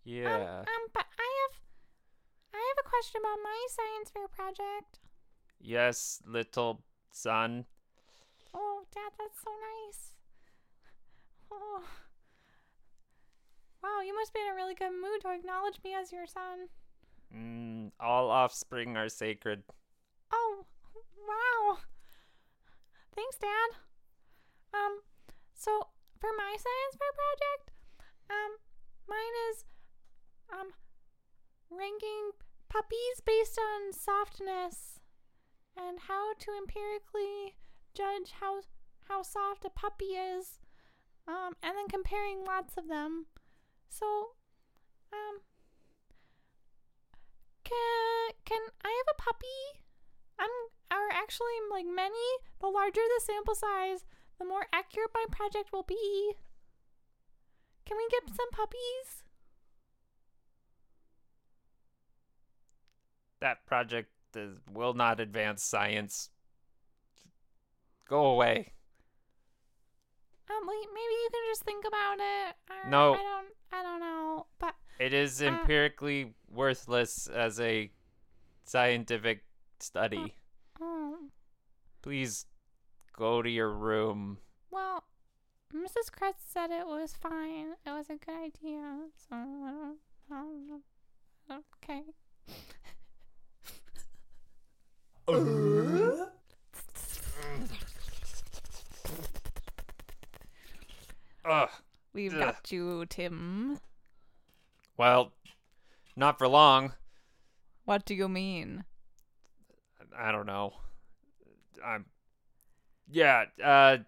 Yeah. 0.04 0.60
um, 0.60 0.84
but 0.92 1.06
I 1.18 1.28
have 1.42 1.60
I 2.52 2.60
have 2.60 2.84
a 2.84 2.88
question 2.88 3.20
about 3.20 3.38
my 3.42 3.66
science 3.68 4.10
fair 4.10 4.28
project. 4.28 5.00
yes, 5.60 6.22
little 6.26 6.82
son. 7.10 7.64
Oh, 8.52 8.84
Dad, 8.94 9.12
that's 9.18 9.42
so 9.42 9.50
nice. 9.50 10.12
Oh. 11.50 11.82
Wow, 13.82 14.00
you 14.06 14.14
must 14.14 14.32
be 14.32 14.40
in 14.40 14.52
a 14.52 14.54
really 14.54 14.74
good 14.74 14.92
mood 14.92 15.20
to 15.22 15.32
acknowledge 15.34 15.78
me 15.84 15.94
as 15.94 16.12
your 16.12 16.26
son. 16.26 16.68
Mm, 17.34 17.90
all 17.98 18.30
offspring 18.30 18.96
are 18.96 19.08
sacred. 19.08 19.62
Oh, 20.32 20.64
wow. 21.28 21.78
Thanks, 23.14 23.36
Dad. 23.36 23.76
Um, 24.72 25.00
so 25.54 25.88
for 26.20 26.30
my 26.36 26.56
science 26.56 26.96
fair 26.96 27.12
project, 27.12 27.72
um, 28.30 28.56
mine 29.08 29.36
is, 29.50 29.64
um, 30.52 30.72
ranking 31.70 32.32
puppies 32.68 33.20
based 33.24 33.58
on 33.58 33.92
softness 33.92 35.00
and 35.76 35.98
how 36.08 36.34
to 36.34 36.50
empirically 36.56 37.54
judge 37.94 38.34
how 38.40 38.62
how 39.08 39.22
soft 39.22 39.64
a 39.64 39.70
puppy 39.70 40.16
is, 40.16 40.58
um, 41.28 41.54
and 41.62 41.76
then 41.76 41.88
comparing 41.88 42.44
lots 42.44 42.76
of 42.76 42.88
them. 42.88 43.26
So, 43.88 44.32
um, 45.12 45.40
can 47.64 48.32
can 48.44 48.62
I 48.84 48.88
have 48.88 49.14
a 49.14 49.22
puppy? 49.22 49.80
I'm 50.38 50.50
are 50.90 51.10
actually 51.10 51.58
like 51.70 51.86
many. 51.86 52.26
The 52.60 52.68
larger 52.68 53.02
the 53.02 53.20
sample 53.20 53.54
size, 53.54 54.04
the 54.38 54.44
more 54.44 54.66
accurate 54.72 55.10
my 55.14 55.26
project 55.30 55.72
will 55.72 55.82
be. 55.82 56.34
Can 57.84 57.96
we 57.96 58.08
get 58.10 58.34
some 58.34 58.50
puppies? 58.52 59.23
That 63.44 63.66
project 63.66 64.08
is, 64.34 64.56
will 64.72 64.94
not 64.94 65.20
advance 65.20 65.62
science. 65.62 66.30
Go 68.08 68.24
away. 68.24 68.72
Um, 70.48 70.66
wait, 70.66 70.86
maybe 70.94 71.14
you 71.22 71.28
can 71.30 71.42
just 71.50 71.62
think 71.62 71.84
about 71.86 72.16
it. 72.20 72.54
Or 72.70 72.90
No. 72.90 73.12
I 73.12 73.16
don't. 73.18 73.46
I 73.70 73.82
don't 73.82 74.00
know. 74.00 74.46
But 74.58 74.74
It 74.98 75.12
is 75.12 75.42
Uh, 75.42 75.46
empirically 75.48 76.32
worthless 76.48 77.26
as 77.26 77.60
a 77.60 77.92
scientific 78.64 79.44
study. 79.78 80.34
oh, 80.80 81.28
Please 82.00 82.46
go 83.12 83.42
to 83.42 83.50
your 83.50 83.70
room. 83.70 84.38
well, 84.70 85.04
Mrs. 85.70 86.10
Crest 86.10 86.50
said 86.50 86.70
it 86.70 86.86
was 86.86 87.12
fine. 87.14 87.74
It 87.84 87.90
was 87.90 88.08
a 88.08 88.16
good 88.16 88.36
idea. 88.36 89.10
So 89.16 89.36
I 89.36 89.70
don't. 89.70 89.98
I 90.30 90.34
don't 90.40 90.66
know. 90.68 92.14
Ugh. 95.28 96.28
We've 102.12 102.34
Ugh. 102.34 102.40
got 102.40 102.72
you, 102.72 103.06
Tim. 103.06 103.78
Well, 104.96 105.32
not 106.16 106.38
for 106.38 106.48
long. 106.48 106.92
What 107.84 108.06
do 108.06 108.14
you 108.14 108.28
mean? 108.28 108.84
I 110.16 110.32
don't 110.32 110.46
know. 110.46 110.74
I'm. 111.84 112.06
Yeah. 113.10 113.44
Uh. 113.62 113.98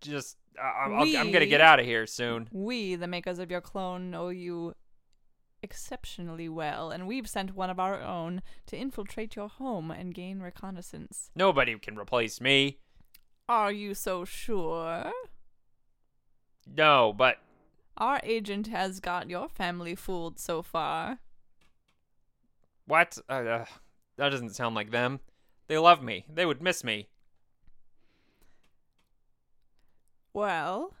Just. 0.00 0.36
I, 0.60 0.84
I'm, 0.84 0.94
I'll- 0.94 1.16
I'm 1.16 1.30
gonna 1.30 1.46
get 1.46 1.60
out 1.60 1.80
of 1.80 1.86
here 1.86 2.06
soon. 2.06 2.48
We, 2.52 2.96
the 2.96 3.06
makers 3.06 3.38
of 3.38 3.50
your 3.50 3.60
clone, 3.60 4.10
know 4.10 4.28
you 4.28 4.74
exceptionally 5.70 6.48
well, 6.48 6.90
and 6.90 7.06
we've 7.06 7.28
sent 7.28 7.54
one 7.54 7.70
of 7.70 7.78
our 7.78 8.00
own 8.02 8.42
to 8.66 8.76
infiltrate 8.76 9.36
your 9.36 9.48
home 9.48 9.90
and 9.92 10.12
gain 10.14 10.40
reconnaissance. 10.40 11.30
Nobody 11.36 11.78
can 11.78 11.96
replace 11.96 12.40
me. 12.40 12.78
Are 13.48 13.70
you 13.70 13.94
so 13.94 14.24
sure? 14.24 15.12
No, 16.66 17.12
but 17.16 17.36
Our 17.96 18.20
agent 18.24 18.66
has 18.66 18.98
got 18.98 19.30
your 19.30 19.48
family 19.48 19.94
fooled 19.94 20.38
so 20.40 20.60
far. 20.62 21.18
what? 22.86 23.16
Uh, 23.28 23.32
uh, 23.32 23.64
that 24.16 24.30
doesn't 24.30 24.54
sound 24.56 24.74
like 24.74 24.90
them. 24.90 25.20
They 25.68 25.78
love 25.78 26.02
me. 26.02 26.24
They 26.28 26.46
would 26.46 26.60
miss 26.60 26.82
me. 26.82 27.08
Well, 30.32 30.94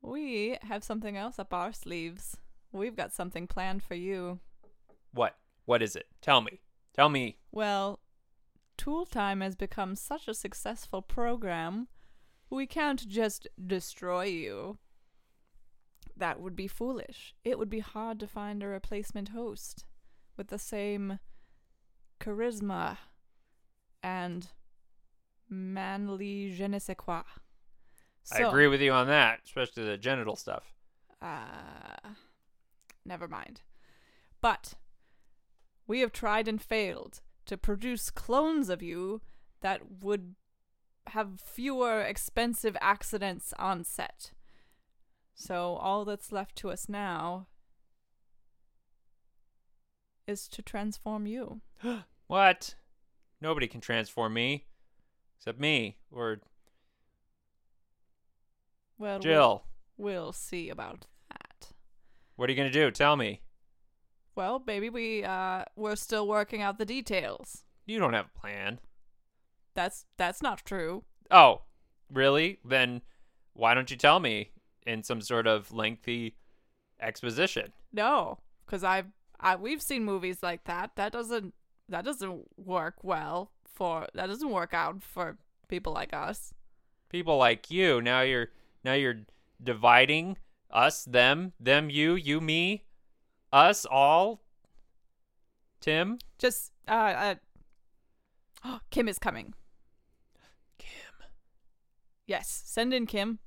we 0.00 0.56
have 0.62 0.82
something 0.84 1.16
else 1.16 1.38
up 1.38 1.52
our 1.52 1.72
sleeves. 1.72 2.36
We've 2.74 2.96
got 2.96 3.12
something 3.12 3.46
planned 3.46 3.82
for 3.82 3.94
you. 3.94 4.40
What? 5.12 5.36
What 5.64 5.80
is 5.80 5.96
it? 5.96 6.06
Tell 6.20 6.40
me. 6.40 6.60
Tell 6.92 7.08
me. 7.08 7.38
Well, 7.52 8.00
Tool 8.76 9.06
Time 9.06 9.40
has 9.40 9.54
become 9.54 9.94
such 9.96 10.28
a 10.28 10.34
successful 10.34 11.00
program, 11.00 11.88
we 12.50 12.66
can't 12.66 13.08
just 13.08 13.48
destroy 13.64 14.24
you. 14.24 14.78
That 16.16 16.40
would 16.40 16.54
be 16.54 16.68
foolish. 16.68 17.34
It 17.44 17.58
would 17.58 17.70
be 17.70 17.80
hard 17.80 18.20
to 18.20 18.26
find 18.26 18.62
a 18.62 18.68
replacement 18.68 19.30
host 19.30 19.84
with 20.36 20.48
the 20.48 20.58
same 20.58 21.18
charisma 22.20 22.98
and 24.02 24.48
manly 25.48 26.52
je 26.52 26.68
ne 26.68 26.78
sais 26.78 26.96
quoi. 26.96 27.22
I 28.32 28.42
agree 28.42 28.68
with 28.68 28.80
you 28.80 28.92
on 28.92 29.08
that, 29.08 29.40
especially 29.44 29.84
the 29.84 29.98
genital 29.98 30.36
stuff. 30.36 30.72
Uh, 31.20 32.10
never 33.04 33.28
mind. 33.28 33.62
But 34.40 34.74
we 35.86 36.00
have 36.00 36.12
tried 36.12 36.48
and 36.48 36.60
failed 36.60 37.20
to 37.46 37.56
produce 37.56 38.10
clones 38.10 38.68
of 38.68 38.82
you 38.82 39.20
that 39.60 39.80
would 40.02 40.34
have 41.08 41.40
fewer 41.40 42.00
expensive 42.00 42.76
accidents 42.80 43.52
on 43.58 43.84
set. 43.84 44.32
So 45.34 45.74
all 45.74 46.04
that's 46.04 46.32
left 46.32 46.56
to 46.56 46.70
us 46.70 46.88
now 46.88 47.48
is 50.26 50.48
to 50.48 50.62
transform 50.62 51.26
you. 51.26 51.60
What? 52.26 52.74
Nobody 53.42 53.66
can 53.66 53.82
transform 53.82 54.32
me. 54.32 54.64
Except 55.38 55.60
me. 55.60 55.98
Or 56.10 56.40
Well, 58.96 59.18
Jill. 59.18 59.64
We'll, 59.98 60.14
we'll 60.14 60.32
see 60.32 60.70
about 60.70 61.00
that. 61.02 61.06
What 62.36 62.48
are 62.48 62.52
you 62.52 62.56
going 62.56 62.70
to 62.70 62.78
do? 62.78 62.90
Tell 62.90 63.16
me. 63.16 63.40
Well, 64.36 64.58
baby, 64.58 64.90
we 64.90 65.22
uh 65.24 65.64
we're 65.76 65.96
still 65.96 66.26
working 66.26 66.60
out 66.60 66.78
the 66.78 66.84
details. 66.84 67.62
You 67.86 67.98
don't 67.98 68.14
have 68.14 68.26
a 68.34 68.40
plan. 68.40 68.80
That's 69.74 70.06
that's 70.16 70.42
not 70.42 70.64
true. 70.64 71.04
Oh, 71.30 71.62
really? 72.12 72.58
Then 72.64 73.02
why 73.52 73.74
don't 73.74 73.90
you 73.90 73.96
tell 73.96 74.18
me 74.18 74.50
in 74.86 75.02
some 75.02 75.20
sort 75.20 75.46
of 75.46 75.72
lengthy 75.72 76.36
exposition? 77.00 77.72
No, 77.92 78.38
because 78.66 78.82
I've 78.82 79.06
I 79.38 79.54
we've 79.56 79.82
seen 79.82 80.04
movies 80.04 80.38
like 80.42 80.64
that. 80.64 80.96
That 80.96 81.12
doesn't 81.12 81.54
that 81.88 82.04
doesn't 82.04 82.44
work 82.56 82.96
well 83.02 83.52
for 83.72 84.08
that 84.14 84.26
doesn't 84.26 84.50
work 84.50 84.74
out 84.74 85.02
for 85.02 85.38
people 85.68 85.92
like 85.92 86.12
us. 86.12 86.52
People 87.08 87.36
like 87.36 87.70
you, 87.70 88.00
now 88.00 88.22
you're 88.22 88.48
now 88.82 88.94
you're 88.94 89.20
dividing 89.62 90.36
us, 90.74 91.04
them, 91.04 91.52
them, 91.58 91.88
you, 91.88 92.14
you, 92.14 92.40
me, 92.40 92.84
us, 93.52 93.86
all. 93.88 94.42
Tim? 95.80 96.18
Just 96.38 96.72
uh, 96.88 96.92
uh 96.92 97.34
oh, 98.64 98.80
Kim 98.90 99.08
is 99.08 99.18
coming. 99.18 99.54
Kim. 100.78 101.26
Yes, 102.26 102.62
send 102.66 102.92
in 102.92 103.06
Kim. 103.06 103.38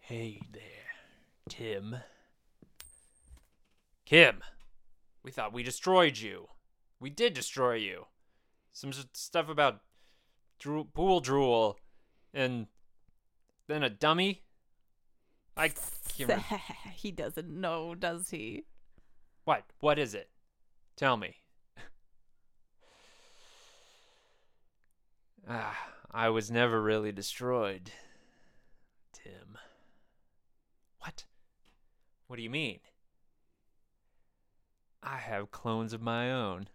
Hey 0.00 0.40
there, 0.52 0.62
Tim. 1.48 1.96
Kim, 4.04 4.44
we 5.24 5.32
thought 5.32 5.52
we 5.52 5.64
destroyed 5.64 6.16
you. 6.16 6.46
We 7.00 7.10
did 7.10 7.34
destroy 7.34 7.74
you. 7.74 8.06
Some 8.72 8.92
stuff 9.12 9.48
about 9.48 9.80
drool, 10.60 10.84
pool 10.84 11.18
drool 11.18 11.80
and 12.32 12.68
then 13.68 13.82
a 13.82 13.90
dummy. 13.90 14.42
I 15.56 15.68
can't 16.16 16.28
remember. 16.28 16.62
he 16.94 17.10
doesn't 17.10 17.48
know, 17.48 17.94
does 17.94 18.30
he? 18.30 18.64
What? 19.44 19.64
What 19.80 19.98
is 19.98 20.14
it? 20.14 20.30
Tell 20.96 21.16
me. 21.16 21.36
ah, 25.48 25.76
I 26.10 26.28
was 26.28 26.50
never 26.50 26.80
really 26.82 27.12
destroyed, 27.12 27.92
Tim. 29.12 29.58
What? 31.00 31.24
What 32.26 32.36
do 32.36 32.42
you 32.42 32.50
mean? 32.50 32.80
I 35.02 35.18
have 35.18 35.52
clones 35.52 35.92
of 35.92 36.02
my 36.02 36.32
own. 36.32 36.68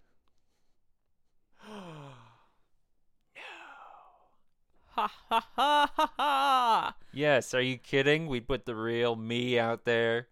Ha 4.93 5.09
ha 5.29 5.47
ha 5.55 5.91
ha 5.95 6.13
ha! 6.17 6.95
yes, 7.13 7.53
are 7.53 7.61
you 7.61 7.77
kidding? 7.77 8.27
We 8.27 8.41
put 8.41 8.65
the 8.65 8.75
real 8.75 9.15
me 9.15 9.57
out 9.57 9.85
there 9.85 10.27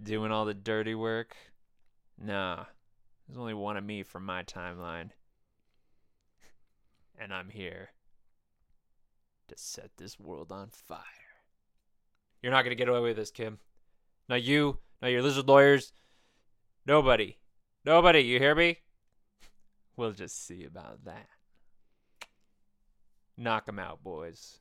doing 0.00 0.30
all 0.30 0.44
the 0.44 0.54
dirty 0.54 0.94
work? 0.94 1.34
Nah, 2.16 2.64
there's 3.26 3.38
only 3.38 3.54
one 3.54 3.76
of 3.76 3.84
me 3.84 4.02
from 4.02 4.24
my 4.24 4.42
timeline. 4.44 5.10
And 7.18 7.32
I'm 7.32 7.48
here 7.48 7.90
to 9.48 9.54
set 9.56 9.90
this 9.96 10.18
world 10.18 10.52
on 10.52 10.68
fire. 10.70 11.00
You're 12.42 12.52
not 12.52 12.62
going 12.62 12.76
to 12.76 12.76
get 12.76 12.88
away 12.88 13.00
with 13.00 13.16
this, 13.16 13.30
Kim. 13.30 13.58
Not 14.28 14.42
you, 14.42 14.78
not 15.00 15.08
your 15.08 15.22
lizard 15.22 15.48
lawyers. 15.48 15.92
Nobody. 16.86 17.38
Nobody, 17.84 18.20
you 18.20 18.38
hear 18.38 18.54
me? 18.54 18.78
We'll 19.96 20.12
just 20.12 20.46
see 20.46 20.64
about 20.64 21.04
that. 21.04 21.28
Knock 23.36 23.68
'em 23.68 23.78
out, 23.78 24.02
boys. 24.02 24.60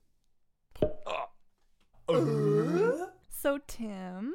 So 3.30 3.58
Tim, 3.68 4.34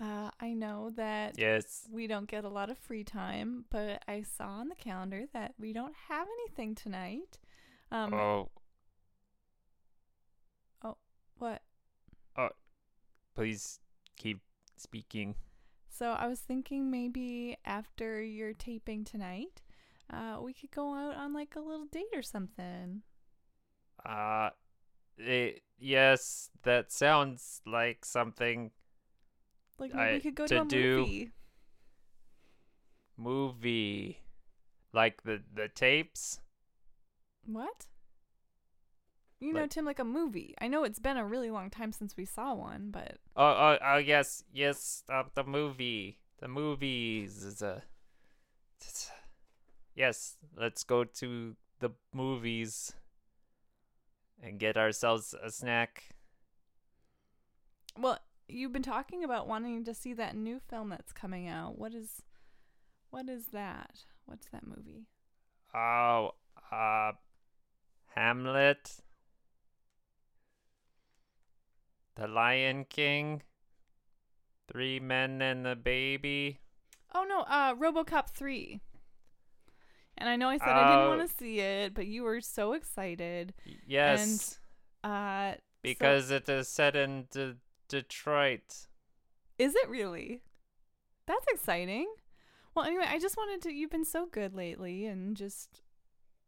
uh, 0.00 0.30
I 0.40 0.52
know 0.54 0.90
that 0.90 1.36
Yes. 1.38 1.88
we 1.90 2.06
don't 2.06 2.28
get 2.28 2.44
a 2.44 2.48
lot 2.48 2.70
of 2.70 2.78
free 2.78 3.04
time, 3.04 3.64
but 3.70 4.02
I 4.06 4.22
saw 4.22 4.48
on 4.48 4.68
the 4.68 4.74
calendar 4.74 5.26
that 5.32 5.54
we 5.58 5.72
don't 5.72 5.94
have 6.08 6.28
anything 6.40 6.74
tonight. 6.74 7.38
Um, 7.90 8.14
Oh, 8.14 8.50
Oh 10.82 10.96
what? 11.38 11.62
Oh 12.36 12.50
please 13.34 13.80
keep 14.16 14.40
speaking. 14.76 15.34
So 15.88 16.10
I 16.12 16.26
was 16.26 16.40
thinking 16.40 16.90
maybe 16.90 17.56
after 17.64 18.22
your 18.22 18.52
taping 18.54 19.04
tonight, 19.04 19.62
uh, 20.10 20.38
we 20.40 20.52
could 20.52 20.70
go 20.70 20.94
out 20.94 21.16
on 21.16 21.32
like 21.32 21.54
a 21.56 21.60
little 21.60 21.86
date 21.86 22.12
or 22.14 22.22
something. 22.22 23.02
Uh, 24.04 24.50
it, 25.18 25.62
yes, 25.78 26.50
that 26.62 26.92
sounds 26.92 27.60
like 27.66 28.04
something 28.04 28.70
Like 29.78 29.94
maybe 29.94 30.02
I- 30.08 30.12
we 30.14 30.20
could 30.20 30.34
go 30.34 30.46
to 30.46 30.58
to, 30.58 30.64
do- 30.64 30.96
movie. 31.00 31.32
movie, 33.16 34.18
like 34.92 35.22
the 35.22 35.42
the 35.54 35.68
tapes. 35.68 36.40
What? 37.46 37.86
You 39.40 39.52
know, 39.52 39.62
Like- 39.62 39.70
Tim, 39.70 39.84
like 39.84 39.98
a 39.98 40.04
movie. 40.04 40.54
I 40.60 40.68
know 40.68 40.84
it's 40.84 40.98
been 40.98 41.16
a 41.18 41.24
really 41.26 41.50
long 41.50 41.68
time 41.68 41.92
since 41.92 42.16
we 42.16 42.24
saw 42.24 42.54
one, 42.54 42.90
but 42.90 43.18
Oh, 43.36 43.44
oh, 43.44 43.78
oh 43.82 43.96
yes, 43.98 44.44
yes, 44.52 45.02
uh, 45.08 45.24
the 45.34 45.44
movie, 45.44 46.18
the 46.40 46.48
movies 46.48 47.42
is 47.42 47.60
a. 47.62 47.82
Yes, 49.94 50.36
let's 50.56 50.82
go 50.82 51.04
to 51.04 51.56
the 51.80 51.90
movies 52.12 52.92
and 54.42 54.58
get 54.58 54.76
ourselves 54.76 55.34
a 55.42 55.50
snack. 55.50 56.04
well, 57.98 58.18
you've 58.48 58.72
been 58.72 58.82
talking 58.82 59.24
about 59.24 59.48
wanting 59.48 59.84
to 59.84 59.94
see 59.94 60.12
that 60.14 60.36
new 60.36 60.60
film 60.68 60.90
that's 60.90 61.12
coming 61.12 61.48
out. 61.48 61.78
What 61.78 61.94
is, 61.94 62.22
what 63.10 63.28
is 63.28 63.46
that? 63.52 64.00
What's 64.26 64.48
that 64.48 64.66
movie? 64.66 65.06
Oh, 65.74 66.32
uh, 66.70 67.12
Hamlet, 68.14 68.96
The 72.16 72.28
Lion 72.28 72.84
King, 72.88 73.42
Three 74.70 75.00
Men 75.00 75.42
and 75.42 75.66
the 75.66 75.76
Baby. 75.76 76.60
Oh 77.14 77.24
no, 77.28 77.40
uh, 77.42 77.74
RoboCop 77.74 78.30
three. 78.30 78.80
And 80.16 80.28
I 80.28 80.36
know 80.36 80.48
I 80.48 80.58
said 80.58 80.68
I 80.68 80.88
didn't 80.90 81.06
Oh. 81.06 81.16
want 81.16 81.28
to 81.28 81.36
see 81.36 81.60
it, 81.60 81.94
but 81.94 82.06
you 82.06 82.22
were 82.22 82.40
so 82.40 82.72
excited. 82.72 83.52
Yes, 83.86 84.58
Uh, 85.02 85.54
because 85.82 86.30
it 86.30 86.48
is 86.48 86.68
set 86.68 86.96
in 86.96 87.26
De- 87.30 87.56
Detroit. 87.88 88.86
is 89.58 89.74
it 89.74 89.88
really? 89.88 90.42
That's 91.26 91.46
exciting. 91.48 92.12
Well, 92.74 92.84
anyway, 92.84 93.06
I 93.08 93.18
just 93.18 93.36
wanted 93.36 93.62
to. 93.62 93.72
You've 93.72 93.90
been 93.90 94.04
so 94.04 94.26
good 94.26 94.54
lately, 94.54 95.06
and 95.06 95.36
just, 95.36 95.82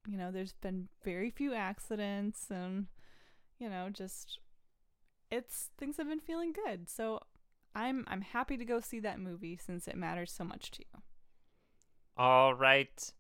you 0.09 0.16
know, 0.16 0.31
there's 0.31 0.52
been 0.55 0.88
very 1.05 1.31
few 1.31 1.52
accidents, 1.55 2.50
and 2.50 2.87
you 3.59 3.68
know, 3.68 3.90
just 3.90 4.38
it's 5.31 5.70
things 5.79 5.96
have 5.96 6.09
been 6.09 6.20
feeling 6.20 6.52
good. 6.52 6.88
So 6.88 7.20
I'm 7.74 8.05
I'm 8.09 8.22
happy 8.22 8.57
to 8.57 8.64
go 8.64 8.81
see 8.81 9.00
that 9.00 9.18
movie 9.20 9.57
since 9.57 9.87
it 9.88 9.96
matters 9.96 10.33
so 10.33 10.44
much 10.44 10.70
to 10.72 10.83
you. 10.83 11.02
All 12.16 12.55
right, 12.55 13.12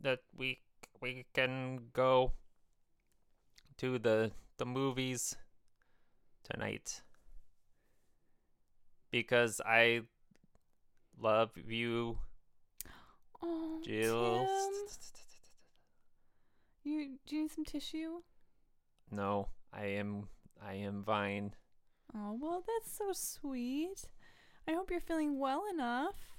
that 0.00 0.20
we 0.36 0.60
we 1.00 1.26
can 1.34 1.90
go 1.92 2.32
to 3.78 3.98
the 3.98 4.32
the 4.58 4.64
movies 4.66 5.36
tonight 6.44 7.02
because 9.10 9.60
I 9.64 10.02
love 11.18 11.50
you, 11.56 12.18
Oh, 13.42 13.80
Jill. 13.84 14.48
You 16.82 17.18
do 17.26 17.36
you 17.36 17.42
need 17.42 17.50
some 17.50 17.64
tissue? 17.64 18.22
No, 19.10 19.48
I 19.72 19.86
am 19.86 20.28
I 20.62 20.74
am 20.74 21.02
Vine. 21.02 21.54
Oh, 22.14 22.38
well, 22.40 22.62
that's 22.66 22.96
so 22.96 23.12
sweet. 23.12 24.08
I 24.68 24.72
hope 24.72 24.90
you're 24.90 25.00
feeling 25.00 25.38
well 25.38 25.64
enough. 25.72 26.33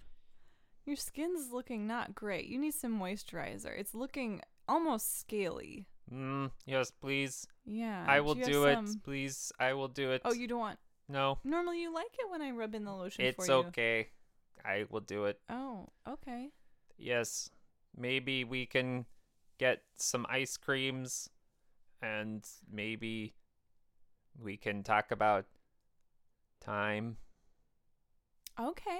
Your 0.85 0.95
skin's 0.95 1.51
looking 1.51 1.87
not 1.87 2.13
great. 2.13 2.45
You 2.45 2.59
need 2.59 2.73
some 2.73 2.99
moisturizer. 2.99 3.77
It's 3.77 3.95
looking 3.95 4.41
almost 4.67 5.19
scaly. 5.19 5.87
Mm, 6.13 6.51
yes, 6.67 6.91
please. 6.91 7.47
Yeah. 7.65 8.05
I 8.07 8.19
will 8.21 8.35
have 8.35 8.45
do 8.45 8.65
it. 8.65 8.75
some- 8.75 9.01
Please, 9.03 9.51
I 9.59 9.73
will 9.73 9.87
do 9.87 10.11
it. 10.11 10.21
Oh, 10.23 10.33
you 10.33 10.47
don't 10.47 10.59
want. 10.59 10.79
no, 11.09 11.39
Normally, 11.43 11.81
you 11.81 11.91
like 11.93 12.13
it 12.19 12.29
when 12.29 12.41
I 12.41 12.51
rub 12.51 12.75
in 12.75 12.83
the 12.85 12.93
lotion 12.93 13.25
it's 13.25 13.35
for 13.35 13.45
you. 13.51 13.67
okay. 13.69 14.09
I 14.63 14.85
will 14.89 15.01
do 15.01 15.25
it. 15.25 15.39
Oh, 15.49 15.89
okay. 16.07 16.49
Yes, 16.97 17.49
maybe 17.95 18.43
we 18.43 18.65
can 18.65 19.05
get 19.57 19.83
some 19.97 20.25
ice 20.29 20.57
creams, 20.57 21.29
and 22.01 22.47
maybe 22.71 23.33
we 24.39 24.57
can 24.57 24.83
talk 24.83 25.11
about 25.11 25.45
time. 26.59 27.17
Okay. 28.59 28.99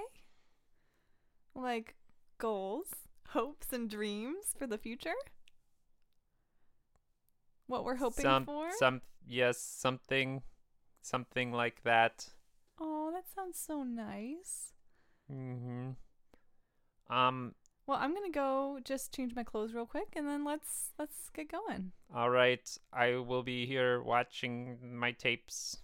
Like, 1.56 1.94
goals, 2.38 2.88
hopes, 3.28 3.72
and 3.72 3.88
dreams 3.88 4.54
for 4.58 4.66
the 4.66 4.76
future? 4.76 5.14
What 7.66 7.84
we're 7.84 7.96
hoping 7.96 8.22
some, 8.22 8.44
for? 8.44 8.68
Some 8.78 9.00
yes, 9.26 9.58
something, 9.58 10.42
something 11.02 11.52
like 11.52 11.82
that. 11.84 12.28
Oh, 12.78 13.10
that 13.12 13.24
sounds 13.34 13.58
so 13.58 13.82
nice. 13.82 14.72
Mm-hmm. 15.32 15.90
Um. 17.12 17.54
Well, 17.86 17.98
I'm 18.00 18.14
gonna 18.14 18.30
go 18.30 18.78
just 18.84 19.14
change 19.14 19.34
my 19.34 19.42
clothes 19.42 19.72
real 19.72 19.86
quick, 19.86 20.12
and 20.14 20.28
then 20.28 20.44
let's 20.44 20.90
let's 20.98 21.30
get 21.30 21.50
going. 21.50 21.92
All 22.14 22.30
right. 22.30 22.68
I 22.92 23.16
will 23.16 23.42
be 23.42 23.66
here 23.66 24.02
watching 24.02 24.76
my 24.82 25.12
tapes. 25.12 25.78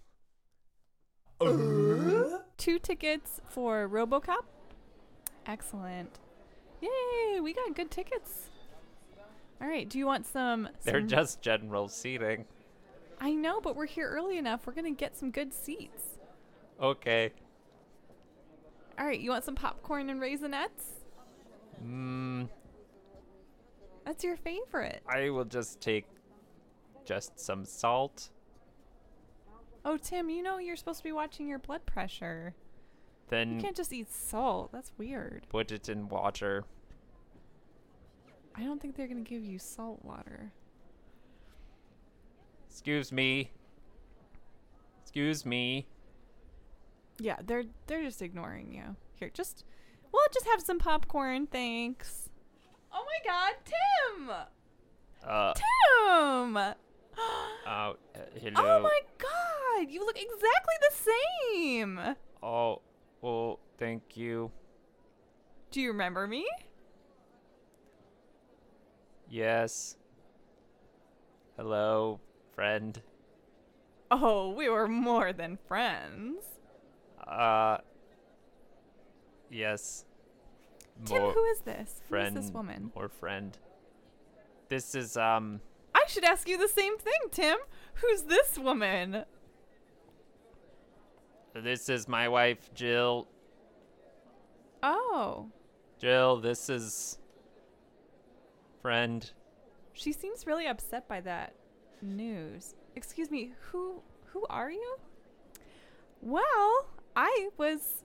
Two 1.41 2.79
tickets 2.81 3.41
for 3.49 3.89
RoboCop. 3.89 4.45
Excellent. 5.45 6.19
Yay! 6.81 7.39
We 7.41 7.53
got 7.53 7.75
good 7.75 7.91
tickets. 7.91 8.49
All 9.61 9.67
right. 9.67 9.87
Do 9.89 9.97
you 9.97 10.05
want 10.05 10.25
some? 10.25 10.67
They're 10.83 11.01
just 11.01 11.41
general 11.41 11.87
seating. 11.87 12.45
I 13.21 13.31
know, 13.33 13.61
but 13.61 13.75
we're 13.75 13.85
here 13.85 14.09
early 14.09 14.37
enough. 14.37 14.65
We're 14.67 14.73
gonna 14.73 14.91
get 14.91 15.15
some 15.15 15.31
good 15.31 15.53
seats. 15.53 16.03
Okay. 16.81 17.31
All 18.99 19.05
right. 19.05 19.19
You 19.19 19.29
want 19.29 19.43
some 19.45 19.55
popcorn 19.55 20.09
and 20.09 20.19
raisinets? 20.21 20.99
Mm, 21.85 22.47
That's 24.05 24.23
your 24.23 24.35
favorite. 24.37 25.01
I 25.07 25.29
will 25.29 25.45
just 25.45 25.79
take 25.81 26.05
just 27.05 27.39
some 27.39 27.65
salt. 27.65 28.29
Oh, 29.85 29.97
Tim, 29.97 30.29
you 30.29 30.41
know 30.43 30.59
you're 30.59 30.77
supposed 30.77 30.99
to 30.99 31.03
be 31.03 31.11
watching 31.11 31.47
your 31.47 31.59
blood 31.59 31.85
pressure. 31.85 32.55
You 33.31 33.61
can't 33.61 33.75
just 33.75 33.91
eat 33.91 34.11
salt. 34.11 34.71
That's 34.71 34.91
weird. 34.97 35.47
put 35.49 35.71
it 35.71 35.89
in 35.89 36.07
water. 36.07 36.65
I 38.55 38.63
don't 38.63 38.79
think 38.79 38.95
they're 38.95 39.07
gonna 39.07 39.21
give 39.21 39.43
you 39.43 39.57
salt 39.57 40.03
water. 40.03 40.51
Excuse 42.69 43.11
me. 43.11 43.51
Excuse 45.01 45.45
me. 45.45 45.87
Yeah, 47.19 47.37
they're 47.45 47.65
they're 47.87 48.03
just 48.03 48.21
ignoring 48.21 48.73
you. 48.73 48.95
Here, 49.15 49.29
just 49.33 49.63
we'll 50.11 50.27
just 50.33 50.47
have 50.47 50.61
some 50.61 50.79
popcorn, 50.79 51.47
thanks. 51.47 52.29
Oh 52.91 53.05
my 53.05 53.31
God, 53.31 53.53
Tim! 53.65 54.29
Uh, 55.27 55.53
Tim! 55.53 56.57
uh, 57.67 57.93
hello. 58.39 58.53
Oh 58.57 58.81
my 58.81 58.99
God, 59.17 59.91
you 59.91 60.05
look 60.05 60.17
exactly 60.17 60.75
the 60.89 60.95
same. 60.95 61.99
Oh, 62.41 62.81
thank 63.77 64.15
you. 64.17 64.51
Do 65.71 65.81
you 65.81 65.89
remember 65.91 66.27
me? 66.27 66.45
Yes. 69.29 69.97
Hello, 71.57 72.19
friend. 72.55 73.01
Oh, 74.11 74.51
we 74.51 74.69
were 74.69 74.87
more 74.87 75.33
than 75.33 75.57
friends. 75.67 76.43
Uh. 77.27 77.77
Yes. 79.49 80.05
Tim, 81.05 81.21
More 81.23 81.31
who 81.33 81.43
is 81.45 81.59
this? 81.61 82.01
friend. 82.07 82.33
Who 82.33 82.39
is 82.39 82.45
this 82.47 82.53
woman? 82.53 82.91
More 82.95 83.09
friend. 83.09 83.57
This 84.69 84.93
is 84.93 85.17
um. 85.17 85.61
I 85.95 86.03
should 86.07 86.23
ask 86.23 86.47
you 86.47 86.57
the 86.57 86.67
same 86.67 86.97
thing, 86.97 87.19
Tim. 87.31 87.57
Who's 87.95 88.23
this 88.23 88.57
woman? 88.57 89.25
This 91.55 91.87
is 91.89 92.07
my 92.07 92.27
wife, 92.27 92.71
Jill. 92.73 93.27
Oh, 94.83 95.47
Jill, 95.99 96.37
this 96.37 96.69
is. 96.69 97.17
Friend. 98.81 99.31
she 99.93 100.11
seems 100.11 100.45
really 100.45 100.67
upset 100.67 101.07
by 101.07 101.21
that 101.21 101.53
news. 102.01 102.75
Excuse 102.97 103.31
me, 103.31 103.53
who 103.71 104.01
who 104.25 104.45
are 104.49 104.69
you? 104.69 104.97
Well, 106.21 106.87
I 107.15 107.47
was 107.57 108.03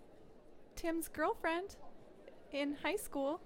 Tim's 0.77 1.09
girlfriend 1.09 1.75
in 2.53 2.77
high 2.83 2.95
school. 2.97 3.41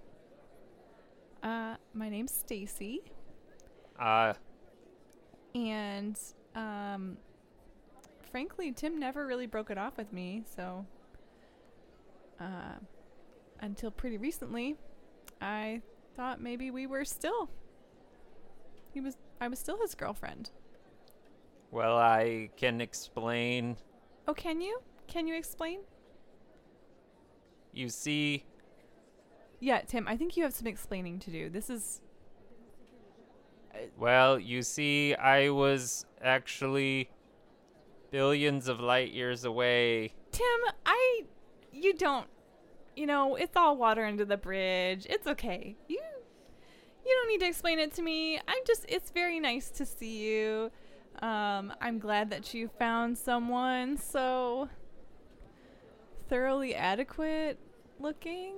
Uh, 1.42 1.76
my 1.94 2.08
name's 2.10 2.32
Stacy, 2.32 3.00
Uh. 3.98 4.34
and 5.54 6.18
um, 6.54 7.16
frankly, 8.30 8.72
Tim 8.72 8.98
never 9.00 9.26
really 9.26 9.46
broke 9.46 9.70
it 9.70 9.78
off 9.78 9.96
with 9.96 10.12
me. 10.12 10.44
So, 10.54 10.84
uh, 12.38 12.74
until 13.62 13.90
pretty 13.90 14.18
recently, 14.18 14.76
I 15.40 15.80
thought 16.14 16.42
maybe 16.42 16.70
we 16.70 16.86
were 16.86 17.04
still. 17.06 17.48
He 18.92 19.00
was. 19.00 19.16
I 19.40 19.48
was 19.48 19.58
still 19.58 19.78
his 19.80 19.94
girlfriend. 19.94 20.50
Well, 21.70 21.96
I 21.96 22.50
can 22.58 22.82
explain. 22.82 23.78
Oh, 24.28 24.34
can 24.34 24.60
you? 24.60 24.80
Can 25.06 25.26
you 25.26 25.34
explain? 25.34 25.80
You 27.72 27.88
see, 27.88 28.44
Yeah, 29.58 29.80
Tim. 29.80 30.06
I 30.06 30.16
think 30.16 30.36
you 30.36 30.42
have 30.42 30.52
some 30.52 30.66
explaining 30.66 31.18
to 31.20 31.30
do. 31.30 31.48
This 31.48 31.70
is. 31.70 32.02
Uh, 33.74 33.78
well, 33.98 34.38
you 34.38 34.62
see, 34.62 35.14
I 35.14 35.48
was 35.48 36.04
actually 36.20 37.08
billions 38.10 38.68
of 38.68 38.80
light 38.80 39.12
years 39.12 39.44
away. 39.44 40.12
Tim, 40.32 40.44
I. 40.84 41.22
You 41.72 41.94
don't. 41.94 42.26
You 42.96 43.06
know, 43.06 43.36
it's 43.36 43.56
all 43.56 43.76
water 43.76 44.04
under 44.04 44.24
the 44.24 44.36
bridge. 44.36 45.06
It's 45.08 45.26
okay. 45.26 45.76
You. 45.88 46.00
You 47.04 47.18
don't 47.20 47.28
need 47.28 47.40
to 47.40 47.48
explain 47.48 47.78
it 47.78 47.92
to 47.94 48.02
me. 48.02 48.38
I'm 48.38 48.62
just. 48.66 48.84
It's 48.88 49.10
very 49.10 49.40
nice 49.40 49.70
to 49.70 49.86
see 49.86 50.18
you. 50.24 50.70
Um, 51.20 51.72
I'm 51.80 51.98
glad 51.98 52.30
that 52.30 52.54
you 52.54 52.68
found 52.78 53.18
someone 53.18 53.96
so 53.96 54.68
thoroughly 56.28 56.74
adequate 56.74 57.58
looking. 57.98 58.54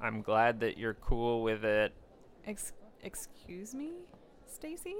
I'm 0.00 0.22
glad 0.22 0.60
that 0.60 0.78
you're 0.78 0.94
cool 0.94 1.42
with 1.42 1.64
it. 1.64 1.92
Ex- 2.46 2.72
excuse 3.02 3.74
me, 3.74 3.92
Stacy. 4.46 4.96